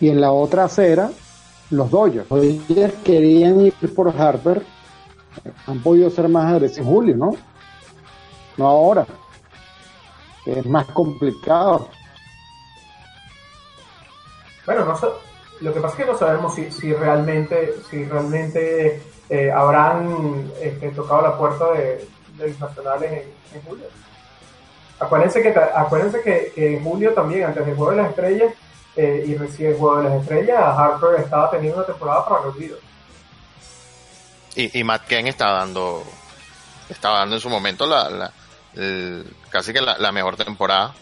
[0.00, 1.10] Y en la otra acera,
[1.70, 2.30] los Dodgers.
[2.30, 4.62] Los Dodgers querían ir por Harper,
[5.66, 7.36] han podido ser más agresivos en julio, ¿no?
[8.56, 9.06] No ahora
[10.46, 11.88] es más complicado.
[14.66, 15.06] Bueno, no sé,
[15.60, 20.90] lo que pasa es que no sabemos si, si realmente, si realmente eh, habrán este,
[20.90, 23.86] tocado la puerta de, de los nacionales en, julio.
[24.98, 28.52] Acuérdense que, acuérdense que, que, en julio también, antes del juego de las estrellas
[29.00, 32.48] eh, y recién el juego de las estrellas, Harper estaba teniendo una temporada para el
[32.48, 32.78] olvido.
[34.54, 36.04] Y, y Matt Ken está dando,
[36.88, 38.32] estaba dando en su momento la, la
[38.74, 40.94] el, casi que la, la, mejor temporada.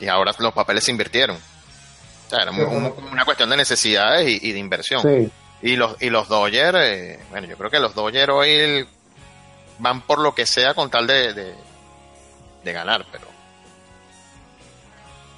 [0.00, 1.36] Y ahora los papeles se invirtieron.
[1.36, 5.30] O sea, era una cuestión de necesidades y, de inversión.
[5.62, 8.86] Y los, y los Dodgers, eh, bueno, yo creo que los Dodgers hoy
[9.78, 11.34] van por lo que sea con tal de,
[12.64, 13.26] de, ganar, pero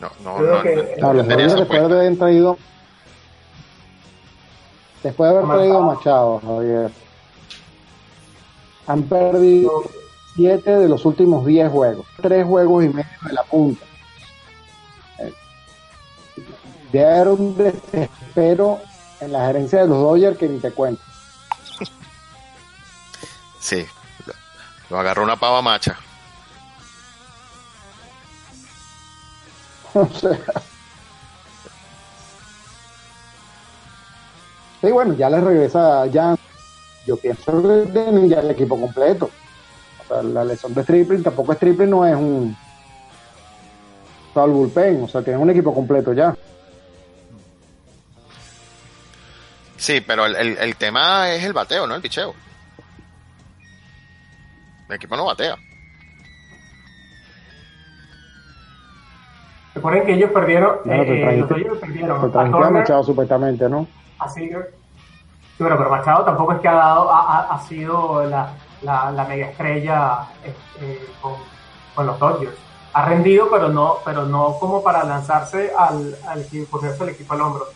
[0.01, 2.59] no, no, no, Dodgers después de haber traído
[5.03, 6.91] después de haber traído Machado, Javier,
[8.87, 9.85] han perdido
[10.35, 13.85] siete de los últimos diez juegos, tres juegos y medio de la punta.
[16.91, 18.81] De haber un desespero
[19.21, 21.03] en la gerencia de los Dodgers que ni te cuento.
[23.61, 23.85] Sí,
[24.91, 25.99] lo agarró una pava macha.
[29.95, 30.39] O sea.
[34.81, 36.37] Sí, bueno, ya le regresa ya.
[37.07, 39.31] Yo pienso que tienen ya el equipo completo.
[40.03, 42.57] O sea, la lesión de Stripling tampoco Stripling, no es un.
[44.35, 46.37] El bullpen, o sea, tienen un equipo completo ya.
[49.77, 52.35] Sí, pero el, el, tema es el bateo, no el picheo.
[54.89, 55.57] El equipo no batea.
[59.75, 60.77] Recuerden que ellos perdieron.
[60.85, 62.37] Bueno, eh, los ellos perdieron.
[62.37, 63.87] a Machado supuestamente, ¿no?
[64.19, 64.57] Así que.
[65.57, 69.25] Sí, bueno, pero Machado tampoco es que ha dado, ha, ha sido la, la, la,
[69.25, 71.35] mega estrella eh, con,
[71.95, 72.57] con, los Dodgers.
[72.93, 77.67] Ha rendido, pero no, pero no como para lanzarse al, al el equipo al hombro.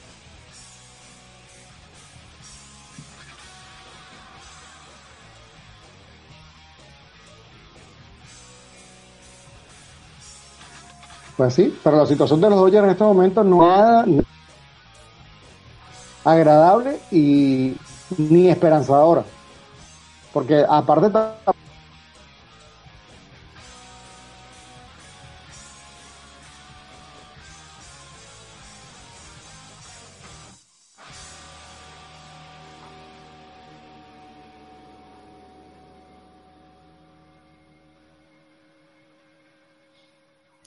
[11.39, 14.25] Pues sí, pero la situación de los Dodgers en este momento no es
[16.25, 17.77] agradable y
[18.17, 19.23] ni esperanzadora.
[20.33, 21.17] Porque aparte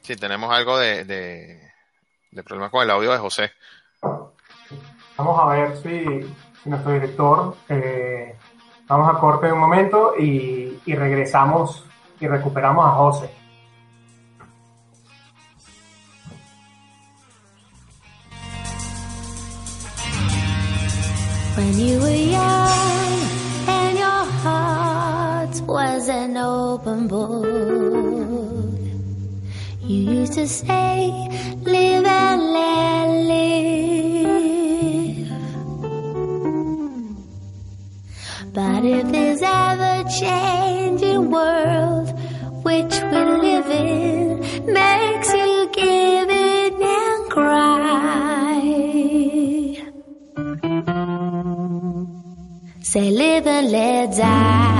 [0.02, 3.52] Sí, tenemos algo de, de, problemas con el audio de José.
[5.18, 6.34] Vamos a ver si,
[6.66, 8.36] nuestro director, eh,
[8.88, 11.86] vamos a corte un momento y, y regresamos
[12.20, 13.30] y recuperamos a José.
[21.58, 28.01] When you were young and your heart was an open book.
[30.22, 31.10] Used to say,
[31.64, 33.72] live and let live.
[38.54, 42.10] But if this ever changing world
[42.64, 48.62] which we live in makes you give in and cry,
[52.84, 54.71] say live and let die.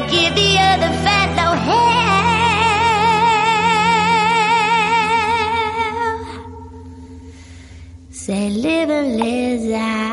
[0.00, 1.88] give the other fellow hell.
[8.10, 10.07] Say live and let.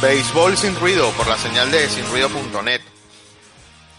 [0.00, 2.80] Béisbol sin ruido por la señal de sinruido.net.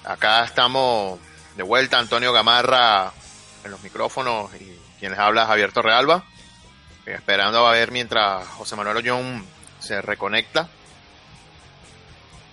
[0.03, 1.19] Acá estamos
[1.55, 3.13] de vuelta, Antonio Gamarra
[3.63, 6.23] en los micrófonos y quienes habla Javier Torrealba.
[7.05, 9.45] Esperando a ver mientras José Manuel Ollón
[9.79, 10.69] se reconecta.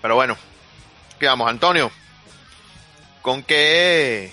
[0.03, 0.37] Pero bueno,
[1.19, 1.91] ¿qué vamos, Antonio?
[3.23, 4.31] ¿Con qué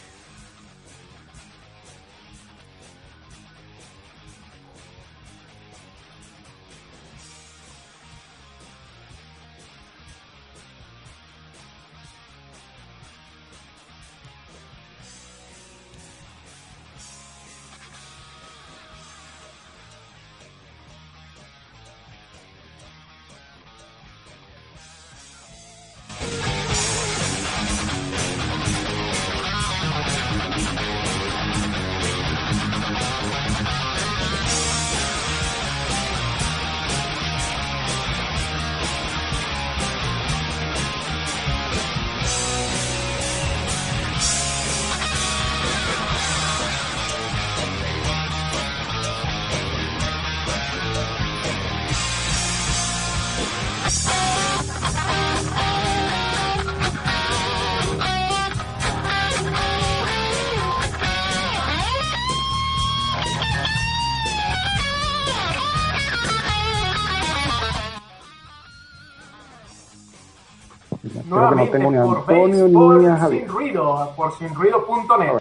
[71.78, 75.32] nuevamente por Antonio por Sin Ruido, por sinruido.net.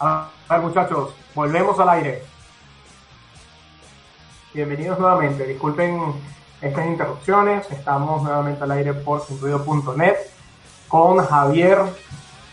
[0.00, 2.22] A ver, muchachos, volvemos al aire.
[4.52, 5.46] Bienvenidos nuevamente.
[5.46, 6.00] Disculpen
[6.60, 7.70] estas interrupciones.
[7.70, 10.16] Estamos nuevamente al aire por sinruido.net
[10.88, 11.78] con Javier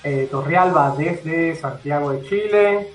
[0.03, 2.93] eh, Torrealba desde Santiago de Chile,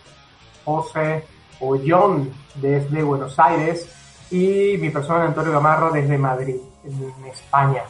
[0.64, 1.24] José
[1.60, 3.88] Ollón desde Buenos Aires
[4.30, 7.84] y mi persona Antonio Gamarro desde Madrid, en España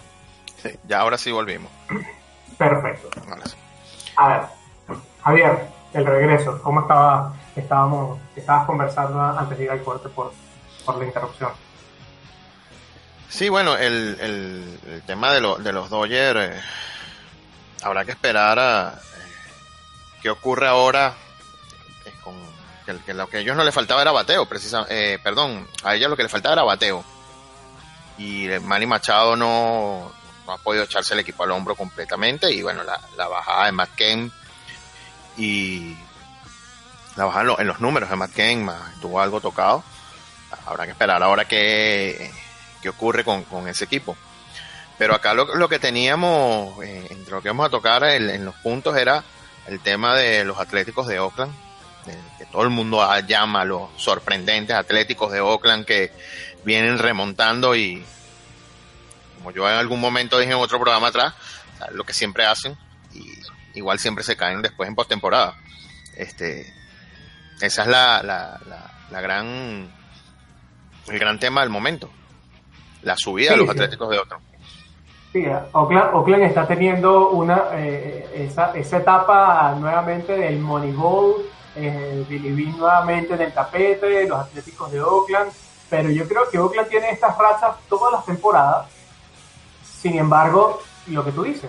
[0.88, 1.70] ya ahora sí volvimos.
[2.58, 3.08] Perfecto.
[4.16, 4.42] A ver,
[5.22, 10.32] Javier, el regreso, ¿cómo estaba, estábamos, estabas conversando antes de ir al corte por,
[10.84, 11.50] por la interrupción?
[13.28, 16.60] Sí, bueno, el, el, tema de, lo, de los Dodgers, eh,
[17.82, 21.12] habrá que esperar a eh, qué ocurre ahora
[22.04, 22.34] eh, con
[23.04, 26.16] que, lo que a ellos no les faltaba era bateo, precisamente, perdón, a ellos lo
[26.16, 27.04] que les faltaba era bateo.
[28.16, 30.10] Y Manny Machado no,
[30.46, 34.32] no ha podido echarse el equipo al hombro completamente y bueno, la, bajada de McKen
[35.36, 35.96] y
[37.16, 39.82] la bajada en, los números de McKen estuvo algo tocado.
[40.64, 42.30] Habrá que esperar ahora qué,
[42.80, 44.16] qué ocurre con, ese equipo.
[44.96, 48.96] Pero acá lo, que teníamos, eh, entre lo que vamos a tocar en los puntos,
[48.96, 49.22] era
[49.66, 51.52] el tema de los Atléticos de Oakland,
[52.38, 56.12] que todo el mundo llama los sorprendentes Atléticos de Oakland que
[56.64, 58.04] vienen remontando y,
[59.50, 61.34] yo en algún momento dije en otro programa atrás,
[61.92, 62.76] lo que siempre hacen,
[63.12, 63.24] y
[63.74, 65.56] igual siempre se caen después en postemporada.
[66.16, 66.72] Este,
[67.60, 68.60] esa es la, la,
[69.10, 69.90] la, gran,
[71.08, 72.10] el gran tema del momento.
[73.02, 74.40] La subida de los Atléticos de otro.
[75.32, 81.42] Sí, Oakland, está teniendo una eh, esa, esa etapa nuevamente del Moneyball,
[81.76, 85.52] eh, Billy nuevamente en el tapete, los Atléticos de Oakland,
[85.90, 88.95] pero yo creo que Oakland tiene estas rachas todas las temporadas
[90.06, 91.68] sin embargo, lo que tú dices,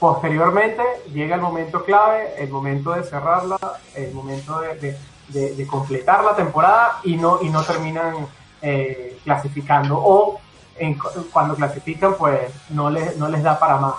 [0.00, 3.58] posteriormente llega el momento clave, el momento de cerrarla,
[3.94, 8.26] el momento de, completar la temporada y no, y no terminan
[8.62, 9.98] eh, clasificando.
[9.98, 10.40] O
[11.30, 13.96] cuando clasifican, pues no les, no les da para más.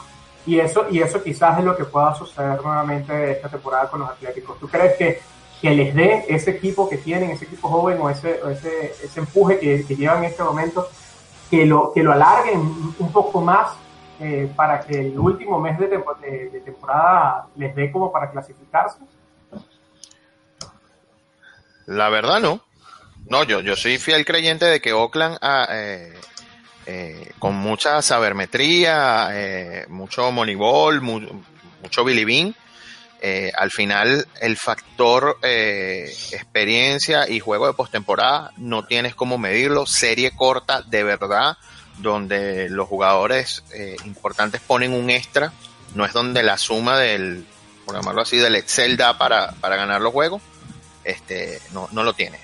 [0.48, 4.10] Y eso, y eso quizás es lo que pueda suceder nuevamente esta temporada con los
[4.10, 4.58] Atléticos.
[4.60, 5.22] ¿Tú crees que,
[5.62, 9.60] que les dé ese equipo que tienen, ese equipo joven o ese, ese, ese empuje
[9.60, 10.88] que, que llevan en este momento?
[11.50, 12.60] Que lo, que lo alarguen
[13.00, 13.70] un poco más
[14.20, 19.00] eh, para que el último mes de, de, temporada les dé como para clasificarse?
[21.86, 22.62] La verdad no.
[23.30, 26.14] No, yo, yo soy fiel creyente de que Oakland, ah, eh,
[26.86, 29.30] eh, con mucha sabermetría,
[29.90, 32.56] mucho moneyball, mucho Billy Bean,
[33.20, 39.88] eh, al final el factor eh, experiencia y juego de postemporada no tienes cómo medirlo.
[39.88, 41.58] Serie corta de verdad,
[41.98, 45.52] donde los jugadores eh, importantes ponen un extra,
[45.96, 47.46] no es donde la suma del,
[47.86, 50.42] por llamarlo así, del Excel da para, para ganar los juegos.
[51.04, 52.38] Este, no, no lo tiene.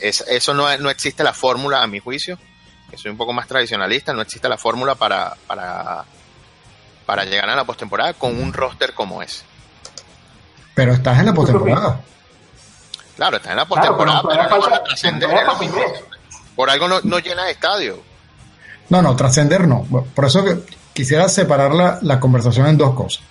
[0.00, 2.38] eso no, no existe la fórmula, a mi juicio,
[2.88, 6.04] que soy un poco más tradicionalista, no existe la fórmula para, para,
[7.04, 9.49] para llegar a la postemporada con un roster como ese.
[10.80, 12.00] Pero estás en la postemporada.
[13.14, 15.28] Claro, estás en la postemporada, pero, no trascender
[16.56, 18.00] Por algo no, no llenas estadio.
[18.88, 19.82] No, no, trascender no.
[19.82, 20.56] Por eso que
[20.94, 23.22] quisiera separar la, la conversación en dos cosas.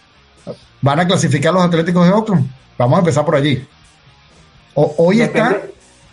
[0.81, 2.51] ¿Van a clasificar los Atléticos de Oakland?
[2.77, 3.67] Vamos a empezar por allí.
[4.75, 5.71] O- hoy Depende- están,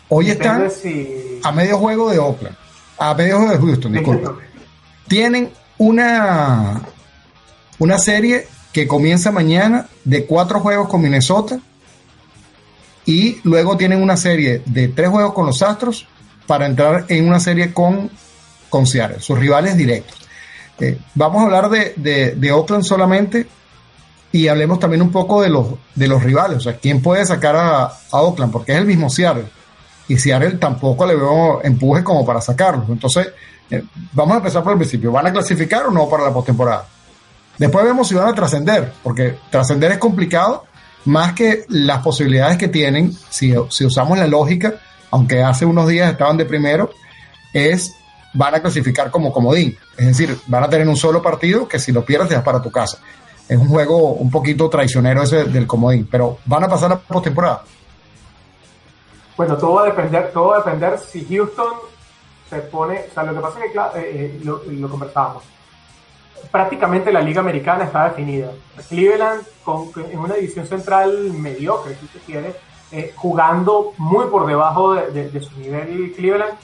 [0.08, 1.40] hoy están si...
[1.44, 2.56] a medio juego de Oakland,
[2.96, 4.20] a medio juego de Houston, disculpa.
[4.30, 4.46] Disculpe.
[5.06, 6.80] Tienen una,
[7.78, 11.58] una serie que comienza mañana de cuatro juegos con Minnesota
[13.06, 16.06] y luego tienen una serie de tres juegos con los Astros
[16.46, 18.10] para entrar en una serie con,
[18.68, 20.18] con Seattle, sus rivales directos.
[20.78, 23.46] Eh, vamos a hablar de, de, Oakland solamente
[24.30, 27.56] y hablemos también un poco de los, de los rivales, o sea, quién puede sacar
[27.56, 29.46] a, a Oakland, porque es el mismo Seattle
[30.06, 32.90] y Seattle tampoco le veo empuje como para sacarlos.
[32.90, 33.28] Entonces,
[33.70, 35.12] eh, vamos a empezar por el principio.
[35.12, 36.88] ¿Van a clasificar o no para la postemporada?
[37.58, 40.64] Después vemos si van a trascender, porque trascender es complicado,
[41.06, 44.74] más que las posibilidades que tienen, si, usamos la lógica,
[45.10, 46.90] aunque hace unos días estaban de primero,
[47.54, 47.94] es
[48.34, 49.78] van a clasificar como comodín.
[49.96, 52.60] Es decir, van a tener un solo partido que si lo pierdes te vas para
[52.60, 52.98] tu casa.
[53.48, 57.62] Es un juego un poquito traicionero ese del comodín, pero van a pasar a postemporada.
[59.36, 61.72] Bueno, todo va a depender, todo va a depender si Houston
[62.50, 65.44] se pone, o sea, lo que pasa es que eh, eh, lo conversábamos.
[66.50, 68.50] Prácticamente la liga americana está definida.
[68.88, 72.54] Cleveland con, en una división central mediocre, si se quiere,
[72.92, 76.56] eh, jugando muy por debajo de, su nivel Cleveland,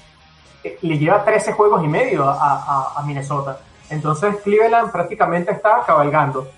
[0.62, 3.58] eh, le lleva 13 juegos y medio a, Minnesota.
[3.90, 6.48] Entonces Cleveland prácticamente está cabalgando.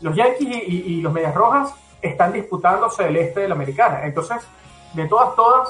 [0.00, 4.04] Los Yankees y, los Medias Rojas están disputándose el este de la americana.
[4.04, 4.38] Entonces,
[4.94, 5.68] de todas, todas,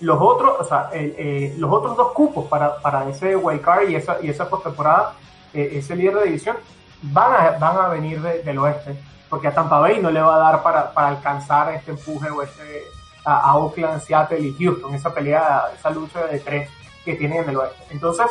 [0.00, 4.30] los otros, eh, los otros dos cupos para, para ese wild card y esa, y
[4.30, 5.14] esa postemporada,
[5.56, 6.56] eh, ese líder de división,
[7.02, 8.96] van a, van a venir de- del oeste,
[9.28, 12.42] porque a Tampa Bay no le va a dar para, para alcanzar este empuje o
[12.42, 12.84] este,
[13.24, 16.70] a, Oakland, Seattle y Houston, esa pelea, esa lucha de tres
[17.04, 17.82] que tienen en el oeste.
[17.90, 18.26] Entonces,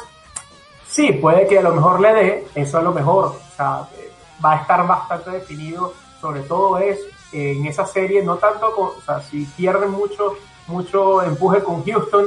[0.87, 4.11] sí, puede que a lo mejor le dé, eso a lo mejor, eh,
[4.43, 6.99] va a estar bastante definido, sobre todo es
[7.33, 8.91] en esa serie, no tanto, con,
[9.29, 10.35] si pierden mucho,
[10.67, 12.25] mucho empuje con Houston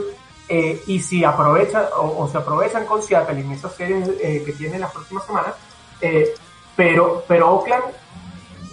[0.48, 4.52] eh, y si aprovechan o, o se aprovechan con Seattle en esa serie eh, que
[4.52, 5.54] tienen las próximas semanas,
[6.00, 6.34] eh,
[6.76, 7.84] pero, pero Oakland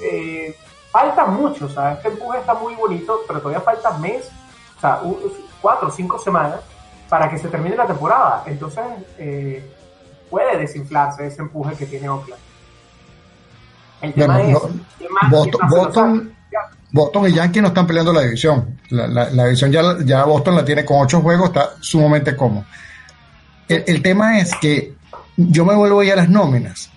[0.01, 0.55] eh,
[0.91, 4.29] falta mucho, o sea, este empuje está muy bonito, pero todavía falta mes,
[4.77, 5.01] o sea,
[5.61, 6.59] cuatro o cinco semanas
[7.09, 8.43] para que se termine la temporada.
[8.45, 8.83] Entonces,
[9.17, 9.71] eh,
[10.29, 12.41] puede desinflarse ese empuje que tiene Oakland.
[14.01, 16.34] El tema Bueno, es, no- ¿quién más- Boston-
[16.95, 18.79] Boston- y Yankees no están peleando la división.
[18.89, 22.63] La, división ya, ya Boston la tiene con ocho juegos, está sumamente cómodo.
[23.67, 24.93] El, el tema es que
[25.35, 26.89] yo me vuelvo ya a las nóminas.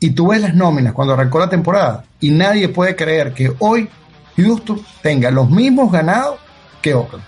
[0.00, 3.90] Y tú ves las nóminas cuando arrancó la temporada y nadie puede creer que hoy
[4.38, 6.38] Houston tenga los mismos ganados
[6.80, 7.24] que Oakland.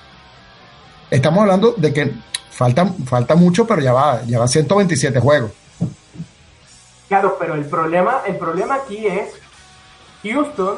[1.11, 2.15] Estamos hablando de que
[2.51, 5.51] falta, falta mucho, pero ya va, ya va 127 juegos.
[7.09, 9.33] Claro, pero el problema, el problema aquí es
[10.23, 10.77] Houston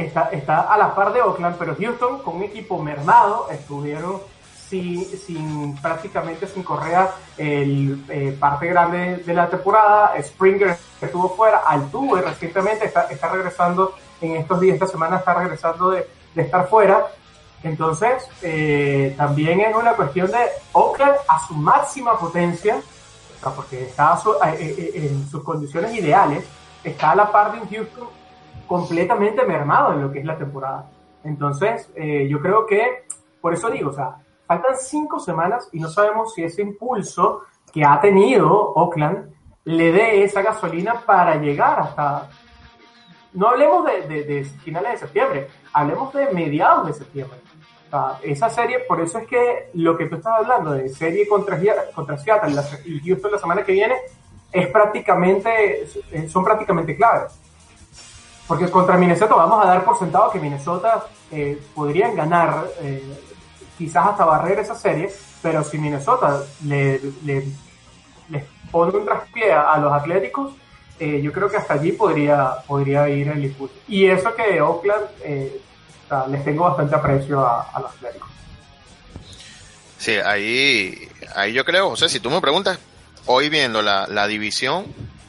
[0.00, 4.20] está, está a la par de Oakland, pero Houston con un equipo mermado estuvieron
[4.68, 10.14] sin, sin prácticamente sin Correa el, eh, parte grande de la temporada.
[10.22, 15.90] Springer estuvo fuera, Altuve recientemente está, está regresando en estos días, esta semana está regresando
[15.90, 17.06] de, de estar fuera.
[17.62, 20.38] Entonces, eh, también es una cuestión de
[20.72, 22.80] Oakland a su máxima potencia,
[23.54, 26.44] porque está su- eh, eh, en sus condiciones ideales,
[26.84, 28.08] está a la par de un Houston
[28.70, 30.88] completamente mermado en lo que es la temporada.
[31.24, 33.04] Entonces, eh, yo creo que,
[33.40, 37.42] por eso digo, o sea, faltan cinco semanas y no sabemos si ese impulso
[37.72, 42.28] que ha tenido Oakland le dé esa gasolina para llegar hasta,
[43.32, 47.38] no hablemos de, de- de finales de septiembre, hablemos de mediados de septiembre.
[47.88, 51.26] O sea, esa serie, por eso es que lo que tú estás hablando de serie
[51.26, 51.58] contra,
[51.92, 52.54] contra Seattle
[52.84, 53.96] y Houston la semana que viene
[54.52, 55.88] es prácticamente,
[56.28, 57.32] son prácticamente claves.
[58.50, 63.00] Porque contra Minnesota vamos a dar por sentado que Minnesota eh, podrían ganar, eh,
[63.78, 65.08] quizás hasta barrer esa serie,
[65.40, 67.44] pero si Minnesota le, le-
[68.28, 70.52] les pone un traspié a los Atléticos,
[70.98, 73.76] eh, yo creo que hasta allí podría, podría ir el impulso.
[73.86, 75.60] Y eso que Oakland, eh,
[76.28, 78.28] les tengo bastante aprecio a, los Atléticos.
[79.96, 82.80] Sí, ahí, ahí yo creo, José, si tú me preguntas,
[83.26, 84.86] hoy viendo la, la división,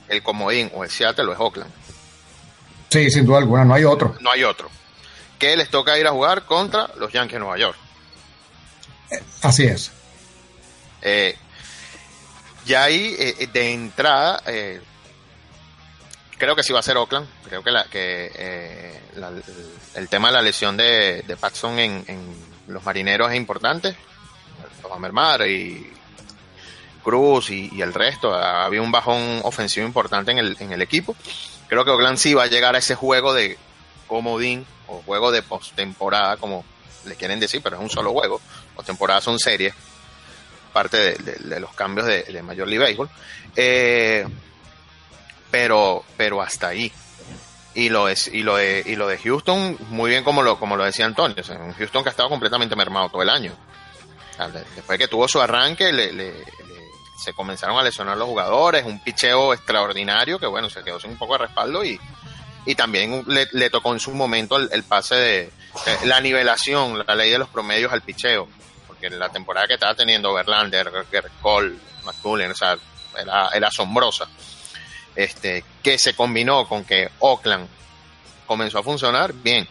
[0.07, 1.69] el comodín o el Seattle o es Oakland.
[2.91, 4.15] Sí, sin duda alguna, no hay otro.
[4.19, 4.69] No hay otro.
[5.39, 7.77] Que les toca ir a jugar contra los Yankees de Nueva York.
[9.41, 9.91] Así es.
[11.01, 11.35] Eh,
[12.65, 14.81] ya ahí, eh, de entrada, eh,
[16.37, 17.27] creo que sí va a ser Oakland.
[17.47, 19.31] Creo que, la, que eh, la-
[19.95, 22.35] el, tema de la lesión de, de Paxson en, en
[22.67, 23.95] los marineros es importante.
[24.83, 25.91] Lo va a mermar y,
[27.03, 28.33] Cruz y, el resto.
[28.33, 31.15] Había un bajón ofensivo importante en el, en el equipo.
[31.71, 33.57] Creo que Oakland sí va a llegar a ese juego de
[34.05, 36.65] comodín o juego de postemporada, como
[37.05, 38.41] le quieren decir, pero es un solo juego.
[38.75, 39.73] Postemporada son series,
[40.73, 43.09] parte de, los cambios de, de Major League Baseball.
[43.55, 44.27] Eh,
[45.49, 46.91] pero, pero hasta ahí.
[47.73, 50.75] Y lo es, y lo de, y lo de Houston, muy bien como lo, como
[50.75, 53.53] lo decía Antonio, un Houston que ha estado completamente mermado todo el año.
[54.75, 56.33] después que tuvo su arranque, le,
[57.21, 61.17] se comenzaron a lesionar los jugadores, un picheo extraordinario que bueno, se quedó sin un
[61.17, 61.99] poco de respaldo y,
[62.65, 67.29] y también le, tocó en su momento el, pase de eh, la nivelación, la ley
[67.29, 68.47] de los promedios al picheo,
[68.87, 70.91] porque la temporada que estaba teniendo Verlander,
[71.41, 72.77] Cole, McCullen, o sea,
[73.17, 74.27] era, era asombrosa
[75.15, 77.67] este, que se combinó con que Oakland
[78.45, 79.67] comenzó a funcionar, bien,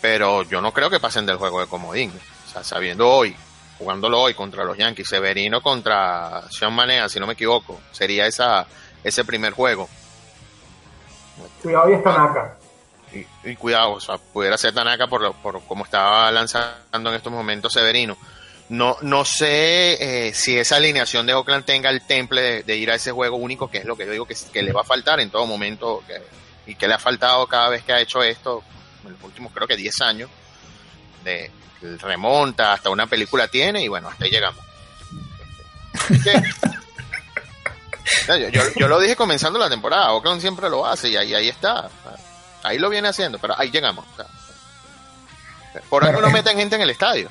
[0.00, 2.12] pero yo no creo que pasen del juego de comodín.
[2.62, 3.36] Sabiendo hoy,
[3.78, 8.66] jugándolo hoy contra los Yankees, Severino contra Sean Manea, si no me equivoco, sería esa,
[9.04, 9.88] ese primer juego.
[11.62, 12.56] Cuidado y es Tanaka.
[13.44, 17.72] Y, cuidado, o sea, pudiera ser Tanaka por, por cómo estaba lanzando en estos momentos
[17.72, 18.18] Severino.
[18.68, 22.96] No, no sé eh, si esa alineación de Oakland tenga el temple de, ir a
[22.96, 25.20] ese juego único, que es lo que yo digo que, que le va a faltar
[25.20, 26.02] en todo momento
[26.66, 28.62] y que le ha faltado cada vez que ha hecho esto,
[29.06, 30.30] en los últimos creo que 10 años,
[31.24, 31.50] de
[32.00, 34.64] remonta, hasta una película tiene y bueno, hasta ahí llegamos.
[38.76, 41.88] yo, lo dije comenzando la temporada, Oakland siempre lo hace y ahí, ahí está.
[42.62, 44.04] Ahí lo viene haciendo, pero ahí llegamos.
[45.88, 47.28] por algo no meten gente en el estadio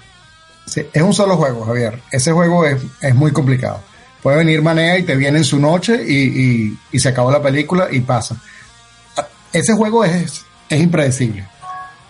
[0.76, 2.02] es un solo juego, Javier.
[2.12, 3.82] Ese juego es, muy complicado.
[4.22, 8.02] Puede venir Manea y te viene en su noche y, se acabó la película y
[8.02, 8.36] pasa.
[9.54, 11.48] Ese juego es, es impredecible.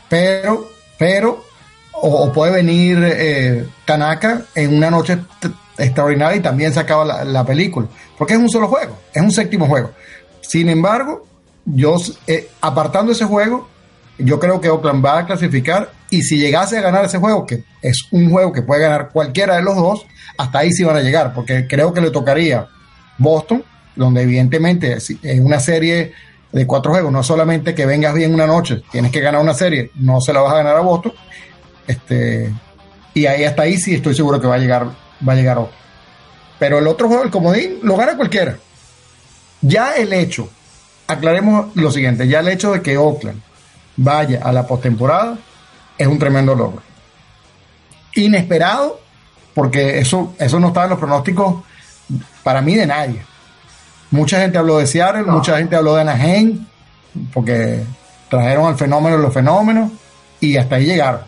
[0.10, 1.46] Pero, pero,
[2.02, 5.20] o, puede venir eh, Tanaka en una noche
[5.78, 7.88] extraordinaria y también se acaba la, película.
[8.18, 9.92] Porque es un solo juego, es un séptimo juego.
[10.42, 11.26] Sin embargo,
[11.66, 13.68] yo, eh, apartando ese juego,
[14.18, 17.64] yo creo que Oakland va a clasificar y si llegase a ganar ese juego, que
[17.82, 20.06] es un juego que puede ganar cualquiera de los dos,
[20.38, 22.68] hasta ahí sí van a llegar, porque creo que le tocaría
[23.18, 23.64] Boston,
[23.96, 26.14] donde evidentemente en una serie
[26.52, 29.92] de cuatro juegos, no solamente que vengas bien una noche, tienes que ganar una serie,
[29.96, 31.12] no se la vas a ganar a Boston,
[31.88, 32.54] este,
[33.14, 34.88] y ahí hasta ahí sí estoy seguro que va a llegar,
[35.28, 35.74] va a llegar otro.
[36.60, 38.58] Pero el otro juego, el comodín, lo gana cualquiera.
[39.62, 40.50] Ya el hecho,
[41.08, 43.42] aclaremos lo siguiente, ya el hecho de que Oakland
[43.96, 45.38] vaya a la postemporada
[45.98, 46.82] es un tremendo logro.
[48.16, 49.00] Inesperado,
[49.54, 51.64] porque eso, eso no estaba en los pronósticos
[52.44, 53.22] para mí de nadie.
[54.12, 56.66] Mucha gente habló de Seattle, mucha gente habló de Anaheim,
[57.34, 57.84] porque
[58.30, 59.92] trajeron al fenómeno los fenómenos
[60.40, 61.22] y hasta ahí llegaron.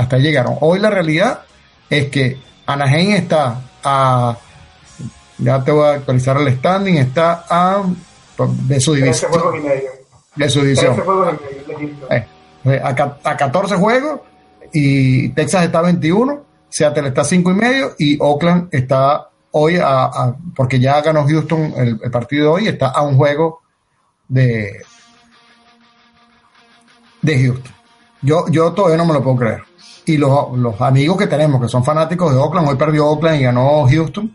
[0.00, 0.56] Hasta ahí llegaron.
[0.62, 1.42] Hoy la realidad
[1.90, 4.34] es que Anaheim está a,
[5.36, 7.82] ya te voy a actualizar el standing, está a
[8.66, 9.30] de su división.
[10.36, 10.96] De su división.
[12.64, 14.20] Eh, a, 14 juegos
[14.72, 19.76] y Texas está a 21, Seattle está a 5 y medio y Oakland está hoy
[19.82, 23.60] a, porque ya ganó Houston el, partido de hoy, está a un juego
[24.28, 24.80] de
[27.20, 27.74] de Houston.
[28.22, 29.69] Yo, yo todavía no me lo puedo creer.
[30.10, 33.86] Y los, amigos que tenemos, que son fanáticos de Oakland, hoy perdió Oakland y ganó
[33.88, 34.34] Houston.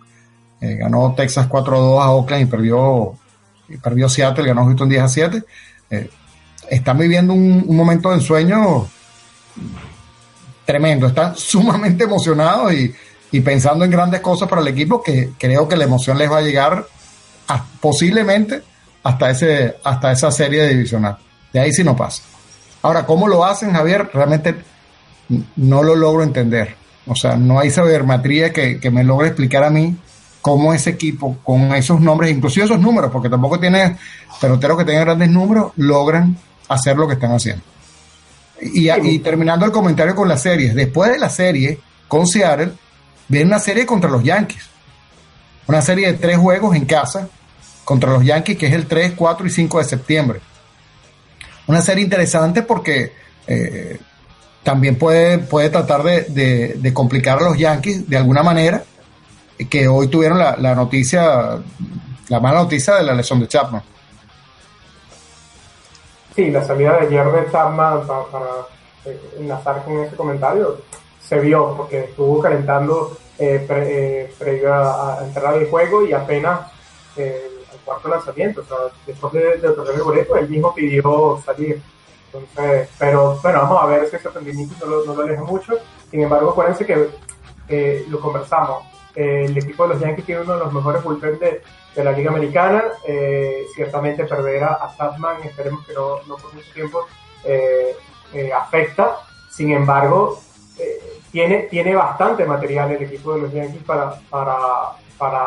[0.62, 3.14] Eh, ganó Texas 4-2 a Oakland y perdió,
[3.68, 5.44] y perdió Seattle, ganó Houston 10 a 7.
[5.90, 6.10] Eh,
[6.70, 8.88] están viviendo un, momento de ensueño
[10.64, 11.08] tremendo.
[11.08, 12.96] Están sumamente emocionados y,
[13.42, 16.42] pensando en grandes cosas para el equipo que creo que la emoción les va a
[16.42, 16.88] llegar
[17.82, 18.62] posiblemente
[19.04, 21.18] hasta, ese, hasta esa serie divisional.
[21.52, 22.24] De ahí sí no pasa.
[22.82, 24.10] Ahora, ¿cómo lo hacen, Javier?
[24.14, 24.56] Realmente
[25.56, 26.76] no lo logro entender.
[27.08, 29.96] O sea, no hay sabermatría que, que me logre explicar a mí
[30.42, 33.98] cómo ese equipo, con esos nombres, inclusive esos números, porque tampoco tiene
[34.40, 37.64] peloteros que tengan grandes números, logran hacer lo que están haciendo.
[38.62, 42.74] Y, terminando el comentario con las series, después de la serie con Seattle,
[43.28, 44.70] viene una serie contra los Yankees.
[45.68, 47.28] Una serie de tres juegos en casa
[47.84, 50.40] contra los Yankees, que es el 3, 4 y 5 de septiembre.
[51.68, 53.14] Una serie interesante porque
[53.48, 54.00] eh,
[54.66, 58.84] también puede, puede tratar de, complicar a los Yankees de alguna manera,
[59.70, 61.60] que hoy tuvieron la, noticia,
[62.30, 63.84] la mala noticia de la lesión de Chapman.
[66.36, 68.42] Sí, la salida de ayer de Chapman para,
[69.06, 70.82] eh, enlazar con ese comentario
[71.22, 76.72] se vio porque estuvo calentando eh, eh, previo a, entrar al juego y apenas
[77.16, 81.80] el cuarto lanzamiento, o sea, después de, de el boleto, él mismo pidió salir.
[83.00, 85.74] Pero bueno, vamos a ver si ese rendimiento no lo, no aleja mucho.
[86.12, 87.10] Sin embargo, acuérdense que
[88.10, 88.84] lo conversamos.
[89.16, 91.62] Eh, el equipo de los Yankees tiene uno de los mejores bullpen de,
[91.96, 92.84] de la Liga Americana.
[93.08, 97.06] Eh, ciertamente perder a, a Chapman, esperemos que no, no por mucho tiempo,
[97.44, 97.96] eh,
[98.34, 99.18] eh, afecta.
[99.50, 100.42] Sin embargo,
[100.78, 104.56] eh, tiene, tiene bastante material el equipo de los Yankees para, para,
[105.18, 105.46] para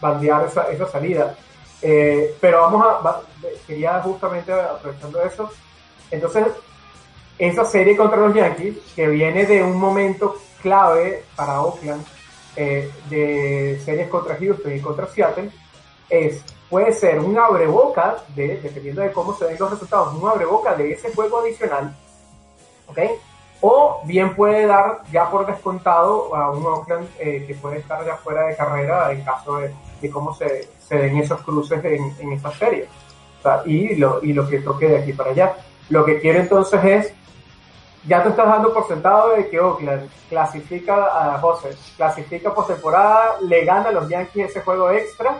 [0.00, 1.34] bandear esa, esa salida.
[1.82, 3.22] Eh, pero vamos a, va-
[3.66, 5.50] quería justamente aprovechando eso,
[6.10, 6.46] entonces
[7.38, 12.04] esa serie contra los Yankees, que viene de un momento clave para Oakland,
[12.56, 15.50] eh, de series contra Houston y contra Seattle,
[16.10, 20.74] es, puede ser un abreboca, de, dependiendo de cómo se den los resultados, un abreboca
[20.74, 21.96] de ese juego adicional,
[22.88, 22.98] ¿ok?
[23.62, 28.16] O bien puede dar ya por descontado a un Oakland eh, que puede estar ya
[28.16, 32.88] fuera de carrera en caso de, cómo se, den esos cruces en, en esa serie.
[33.64, 35.56] Y, lo, y lo que toque de aquí para allá.
[35.90, 37.12] Lo que quiero entonces es,
[38.06, 40.94] ya te estás dando por sentado de que Oakland clasifica
[41.34, 45.38] a José, clasifica por temporada, le gana a los Yankees ese juego extra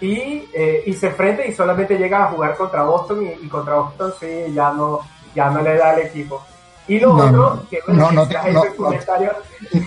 [0.00, 3.74] y, eh, y se enfrenta y solamente llega a jugar contra Boston y, y contra
[3.76, 5.00] Boston sí, ya no,
[5.34, 6.44] ya no le da al equipo.
[6.86, 8.90] Y lo No, otro, no, que bueno, no, no te- no, no.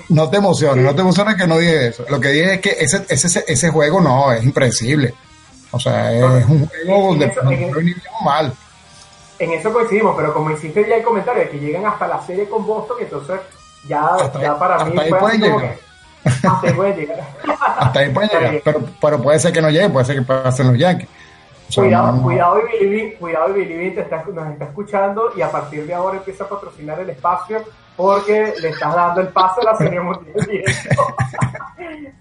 [0.10, 2.04] No te emociones, no te emociones que no dije eso.
[2.10, 5.14] Lo que dije es que ese, ese, ese juego no, es impredecible.
[5.72, 8.54] O sea, es un juego donde nosotros iniciamos mal.
[9.40, 12.48] En eso coincidimos, pero como hiciste ya el comentario de que llegan hasta la serie
[12.50, 13.40] con Boston, entonces
[13.88, 15.60] ya, Hasta ya ahí- para hasta mí ahí fue como llegar.
[16.24, 17.20] que hasta ahí pueden llegar.
[17.80, 20.68] Hasta ahí puede llegar, pero, pero puede ser que no llegue, puede ser que pasen
[20.68, 21.08] los Yankees.
[21.70, 24.24] O sea, Cuidado, no- no- cuidado y Billy Bean, cuidado y Billy Bean te está,
[24.34, 27.62] nos está escuchando y a partir de ahora empieza a patrocinar el espacio
[27.96, 30.36] porque le estás dando el pase a la serie mundial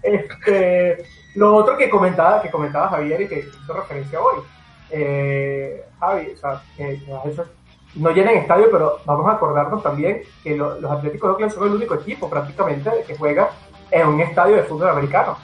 [0.03, 1.03] este,
[1.35, 4.41] lo otro que comentaba, que comentaba Javier y que hizo referencia hoy,
[4.89, 6.61] eh, Javi, o sea,
[7.95, 11.67] no llenan estadio, pero vamos a acordarnos también que lo- los Atléticos de Oakland son
[11.67, 13.49] el único equipo prácticamente que juega
[13.91, 15.37] en un estadio de fútbol americano.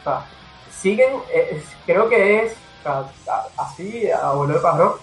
[0.00, 0.24] O sea,
[0.70, 2.56] siguen, eh, creo que es,
[3.56, 4.98] así, a vuelo de pájaro,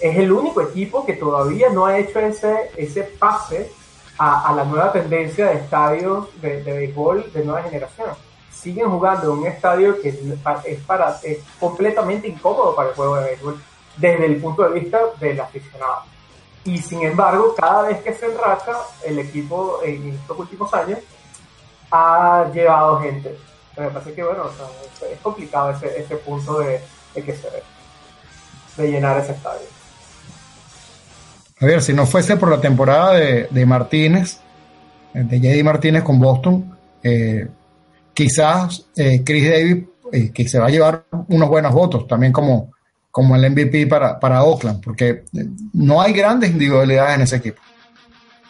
[0.00, 3.70] es el único equipo que todavía no ha hecho ese, ese pase
[4.18, 8.10] a, a la nueva tendencia de estadios de, de béisbol de nueva generación.
[8.52, 13.30] Siguen jugando en un estadio que es, para, es completamente incómodo para el juego de
[13.30, 13.62] béisbol
[13.96, 16.02] desde el punto de vista del aficionado.
[16.64, 18.72] Y sin embargo, cada vez que se enracha,
[19.04, 20.98] el equipo en estos últimos años
[21.90, 23.38] ha llevado gente.
[23.74, 26.80] Pero me parece que, bueno, o sea, es, complicado ese, ese punto de,
[27.14, 27.48] de que se
[28.76, 29.66] de llenar ese estadio.
[31.60, 34.40] A ver, si no fuese por la temporada de, de Martínez,
[35.14, 37.48] eh, de JD Martínez con Boston, eh,
[38.18, 42.72] quizás eh, Chris Davis, eh, que se va a llevar unos buenos votos, también como,
[43.12, 47.62] como el MVP para, para Oakland, porque eh, no hay grandes individualidades en ese equipo.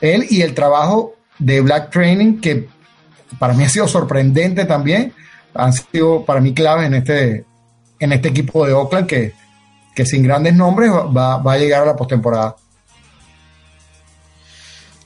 [0.00, 2.66] Él y el trabajo de Black Training, que
[3.38, 5.12] para mí ha sido sorprendente también,
[5.52, 7.44] han sido para mí claves en este,
[8.00, 9.34] en este equipo de Oakland, que,
[9.94, 12.56] que sin grandes nombres va, va a llegar a la postemporada.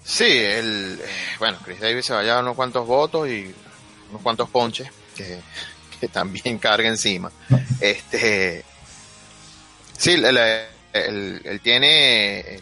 [0.04, 1.00] Sí, el,
[1.40, 3.52] bueno, Chris Davis se va a llevar unos cuantos votos y
[4.12, 5.40] unos cuantos ponches que,
[6.12, 7.30] también carga encima.
[7.80, 8.64] Este,
[9.96, 10.36] sí, él,
[10.92, 12.58] él- tiene,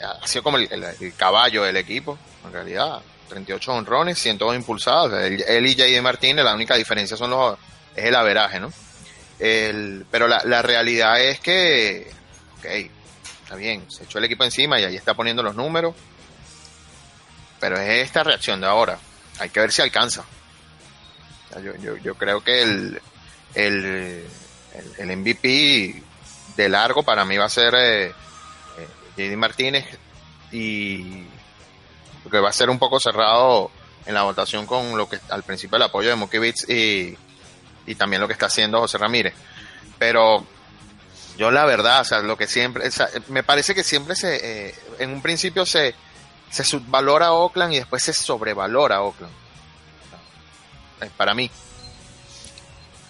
[0.00, 3.00] ha sido como el, caballo del equipo, en realidad.
[3.28, 5.12] 38 honrones, 102 impulsados.
[5.22, 6.00] Él, él y J.D.
[6.00, 7.58] Martínez, la única diferencia son los,
[7.94, 8.72] es el averaje, ¿no?
[9.38, 12.10] El, pero la, la realidad es que,
[12.58, 12.64] ok,
[13.42, 15.94] está bien, se echó el equipo encima y ahí está poniendo los números.
[17.60, 18.98] Pero es esta reacción de ahora.
[19.40, 20.24] Hay que ver si alcanza.
[21.56, 23.00] Yo, yo, yo creo que el,
[23.54, 24.24] el,
[24.98, 26.02] el, MVP
[26.56, 28.12] de largo para mí va a ser eh, eh,
[29.16, 29.86] JD Martínez
[30.52, 31.24] y
[32.22, 33.70] porque va a ser un poco cerrado
[34.06, 37.16] en la votación con lo que al principio el apoyo de Mookie Betts y,
[37.86, 39.34] y también lo que está haciendo José Ramírez.
[39.98, 40.46] Pero
[41.38, 42.88] yo la verdad, o sea, lo que siempre,
[43.28, 45.94] me parece que siempre se, eh, en un principio se,
[46.50, 49.32] se subvalora Oakland y después se sobrevalora Oakland.
[51.16, 51.50] Para mí.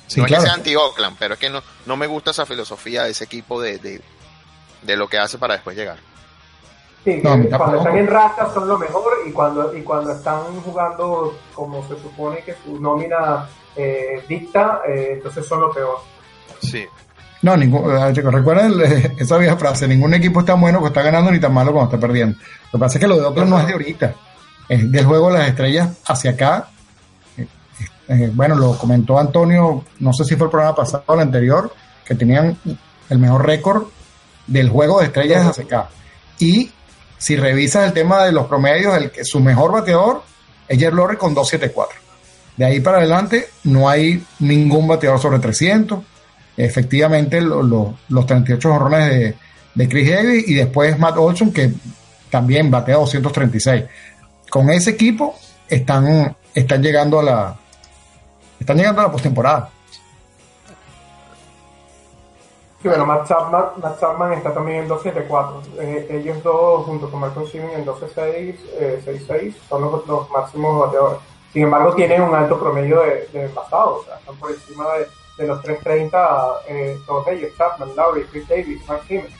[0.07, 3.05] Sí, no es que sea anti-Oakland, pero es que no, no me gusta esa filosofía
[3.05, 4.01] de ese equipo de, de,
[4.83, 5.99] de lo que hace para después llegar.
[7.05, 7.59] Sí, No, que tampoco.
[7.59, 12.01] cuando están en racha son lo mejor y cuando, y cuando están jugando como se
[12.01, 15.99] supone que su nómina eh, dicta, eh, entonces son lo peor.
[16.63, 16.85] Sí.
[17.43, 20.89] No, ningún, eh, chicos, recuerden eh, esa vieja frase, ningún equipo es tan bueno que
[20.89, 22.37] está ganando ni tan malo cuando está perdiendo.
[22.73, 24.15] Lo que pasa es que lo de Oakland no es de ahorita,
[24.69, 26.69] es del juego de las estrellas hacia acá.
[28.09, 31.73] Eh, bueno, lo comentó Antonio, no sé si fue el programa pasado o el anterior,
[32.05, 32.57] que tenían
[33.11, 33.85] el mejor récord
[34.47, 35.89] del juego de estrellas hacia acá.
[36.39, 36.71] Y
[37.19, 40.23] si revisas el tema de los promedios, el, su mejor bateador
[40.67, 42.01] es Jer Lorry con 274.
[42.57, 46.01] De ahí para adelante no hay ningún bateador sobre 300.
[46.57, 49.35] Efectivamente, los 38 jorrones de,
[49.75, 51.73] de Chris Davis y después Matt Olson, que
[52.31, 53.85] también batea 236.
[54.51, 55.39] Con ese equipo
[55.69, 57.57] están, están llegando a la
[58.61, 59.71] están llegando a la postemporada.
[62.81, 65.63] Sí, bueno, Matt Chapman, está también en 2.74.
[65.81, 70.87] Eh, ellos dos, junto con Malcolm Simmons, en 12.6, eh, 6.6, son los, los, máximos
[70.87, 71.19] bateadores.
[71.53, 75.09] Sin embargo, tienen un alto promedio de, de pasado, o sea, están por encima de,
[75.39, 79.33] de los 3.30 eh, todos ellos, Chapman, Lowry, Chris Davis, Mark Simmons.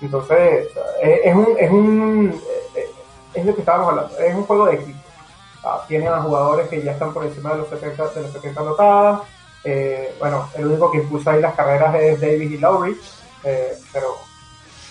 [0.00, 0.68] Entonces,
[1.02, 2.40] es, es, un, es un,
[2.76, 2.86] eh,
[3.34, 4.98] es lo que estábamos hablando, es un juego de equipo.
[5.88, 9.20] Tienen a jugadores que ya están por encima de los 70, de los 70 anotadas,
[9.64, 12.96] eh, bueno, el único que impulsa ahí las carreras es Davis y Lowry,
[13.42, 14.14] eh, pero,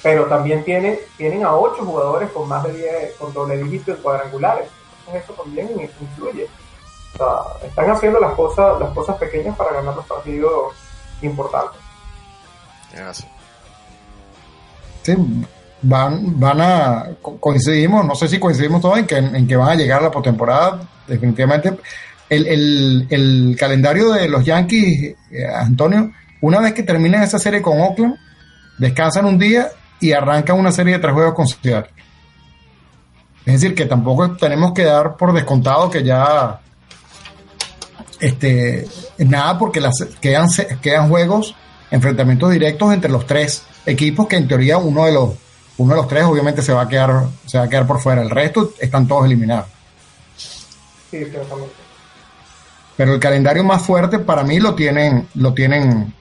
[0.03, 4.01] pero también tiene, tienen a ocho jugadores con más de 10, con doble dígito en
[4.01, 4.69] cuadrangulares.
[4.99, 6.49] Entonces eso también influye.
[7.13, 10.73] O sea, están haciendo las cosas, las cosas pequeñas para ganar los partidos
[11.21, 11.79] importantes.
[15.03, 15.15] Sí,
[15.81, 19.75] van, van a coincidimos, no sé si coincidimos todos en que, en que van a
[19.75, 21.77] llegar la postemporada, definitivamente
[22.29, 26.11] el, el, calendario de los Yankees, eh, Antonio,
[26.41, 28.15] una vez que terminen esa serie con Oakland,
[28.77, 29.69] descansan un día
[29.99, 31.91] y arrancan una serie de tres juegos con Seattle.
[33.45, 36.59] Es decir, que tampoco tenemos que dar por descontado que ya
[38.19, 38.87] este
[39.19, 40.47] nada porque las quedan
[40.81, 41.53] quedan juegos
[41.91, 45.33] enfrentamientos directos entre los tres equipos que en teoría uno de los
[45.77, 48.21] uno de los tres obviamente se va a quedar se va a quedar por fuera.
[48.21, 49.67] El resto están todos eliminados.
[51.11, 51.25] Sí,
[52.97, 56.13] pero el calendario más fuerte para mí lo tienen, lo tienen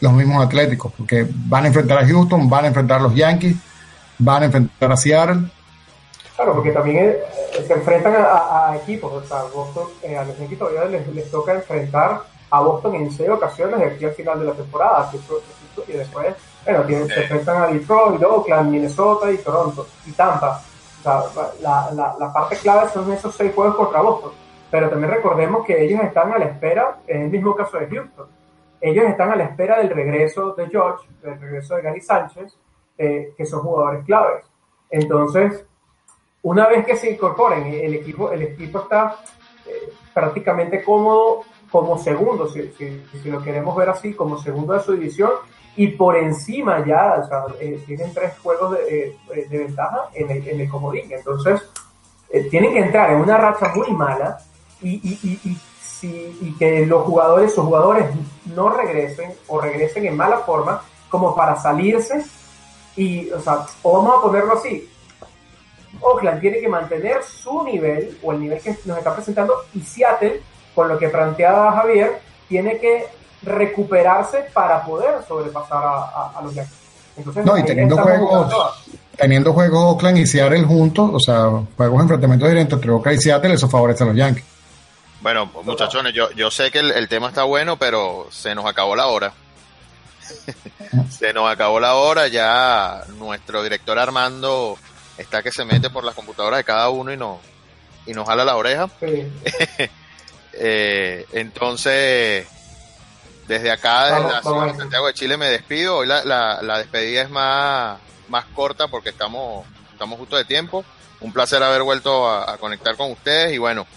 [0.00, 3.56] los mismos Atléticos, porque van a enfrentar a Houston, van a enfrentar a los Yankees,
[4.18, 5.40] van a enfrentar a Seattle.
[6.36, 10.58] Claro, porque también eh, se enfrentan a, equipos, o sea, Boston, eh, a los Yankees
[10.58, 14.52] todavía les, toca enfrentar a Boston en seis ocasiones de aquí al final de la
[14.52, 15.10] temporada,
[15.86, 16.34] y después,
[16.78, 20.60] bueno, se enfrentan a Detroit, Oakland, Minnesota y Toronto, y Tampa.
[21.00, 21.22] O sea,
[21.60, 24.32] la, la, la parte clave son esos seis juegos contra Boston
[24.70, 28.28] pero también recordemos que ellos están a la espera, en el mismo caso de Houston,
[28.80, 32.56] ellos están a la espera del regreso de George, del regreso de Gary Sánchez,
[32.96, 34.44] eh, que son jugadores claves.
[34.88, 35.64] Entonces,
[36.42, 39.16] una vez que se incorporen, el equipo, el equipo está
[39.66, 44.92] eh, prácticamente cómodo como segundo, si, si, lo queremos ver así, como segundo de su
[44.92, 45.30] división,
[45.76, 49.16] y por encima ya, o sea, eh, tienen tres juegos de,
[49.48, 51.10] de ventaja en el, en el comodín.
[51.10, 51.62] Entonces,
[52.50, 54.38] tienen que entrar en una racha muy mala
[54.80, 58.06] y, y, y, si, y que los jugadores, sus jugadores
[58.46, 62.24] no regresen o regresen en mala forma como para salirse
[62.96, 64.88] y, o sea, o vamos a ponerlo así,
[66.00, 70.40] Oakland tiene que mantener su nivel o el nivel que nos está presentando y Seattle,
[70.74, 73.06] con lo que planteaba Javier, tiene que
[73.42, 76.76] recuperarse para poder sobrepasar a, a, los Yankees.
[77.16, 78.52] Entonces, no, y teniendo juegos,
[79.16, 83.22] teniendo juegos Oakland y Seattle juntos, o sea, juegos de enfrentamiento directo entre Oakland y
[83.22, 84.44] Seattle, eso favorece a los Yankees.
[85.20, 89.06] Bueno, muchachones, yo, yo sé que el, tema está bueno, pero se nos acabó la
[89.06, 89.34] hora.
[91.10, 94.78] se nos acabó la hora, ya nuestro director Armando
[95.18, 97.38] está que se mete por las computadoras de cada uno y nos,
[98.06, 98.88] y nos jala la oreja.
[100.54, 102.46] eh, entonces,
[103.50, 105.98] desde acá, desde la ciudad de Santiago de Chile, me despido.
[105.98, 107.98] Hoy la, la, la, despedida es más,
[108.28, 110.84] más corta porque estamos, estamos justo de tiempo.
[111.20, 113.88] Un placer haber vuelto a conectar con ustedes y bueno,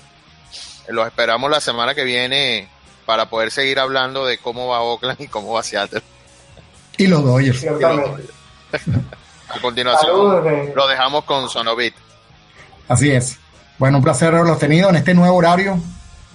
[0.90, 2.68] los esperamos la semana que viene
[3.06, 6.02] para poder seguir hablando de cómo va Oakland y cómo va Seattle.
[6.98, 7.64] Y los Dodgers.
[9.50, 11.94] A continuación, lo dejamos con Sonovit.
[12.88, 13.38] Así es.
[13.78, 15.80] Bueno, un placer haberlos tenido en este nuevo horario.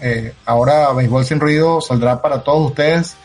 [0.01, 3.17] Eh, ahora Béisbol Sin Ruido saldrá para todos ustedes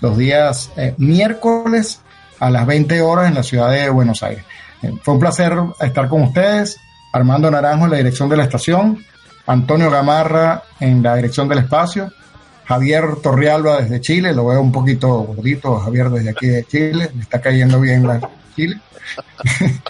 [0.00, 2.00] los días eh, miércoles
[2.38, 4.44] a las 20 horas en la ciudad de Buenos Aires.
[4.82, 6.78] Eh, fue un placer estar con ustedes.
[7.12, 9.04] Armando Naranjo en la dirección de la estación.
[9.48, 12.12] Antonio Gamarra en la dirección del espacio,
[12.66, 17.22] Javier Torrialba desde Chile, lo veo un poquito gordito, Javier desde aquí de Chile, me
[17.22, 18.20] está cayendo bien la
[18.54, 18.78] Chile.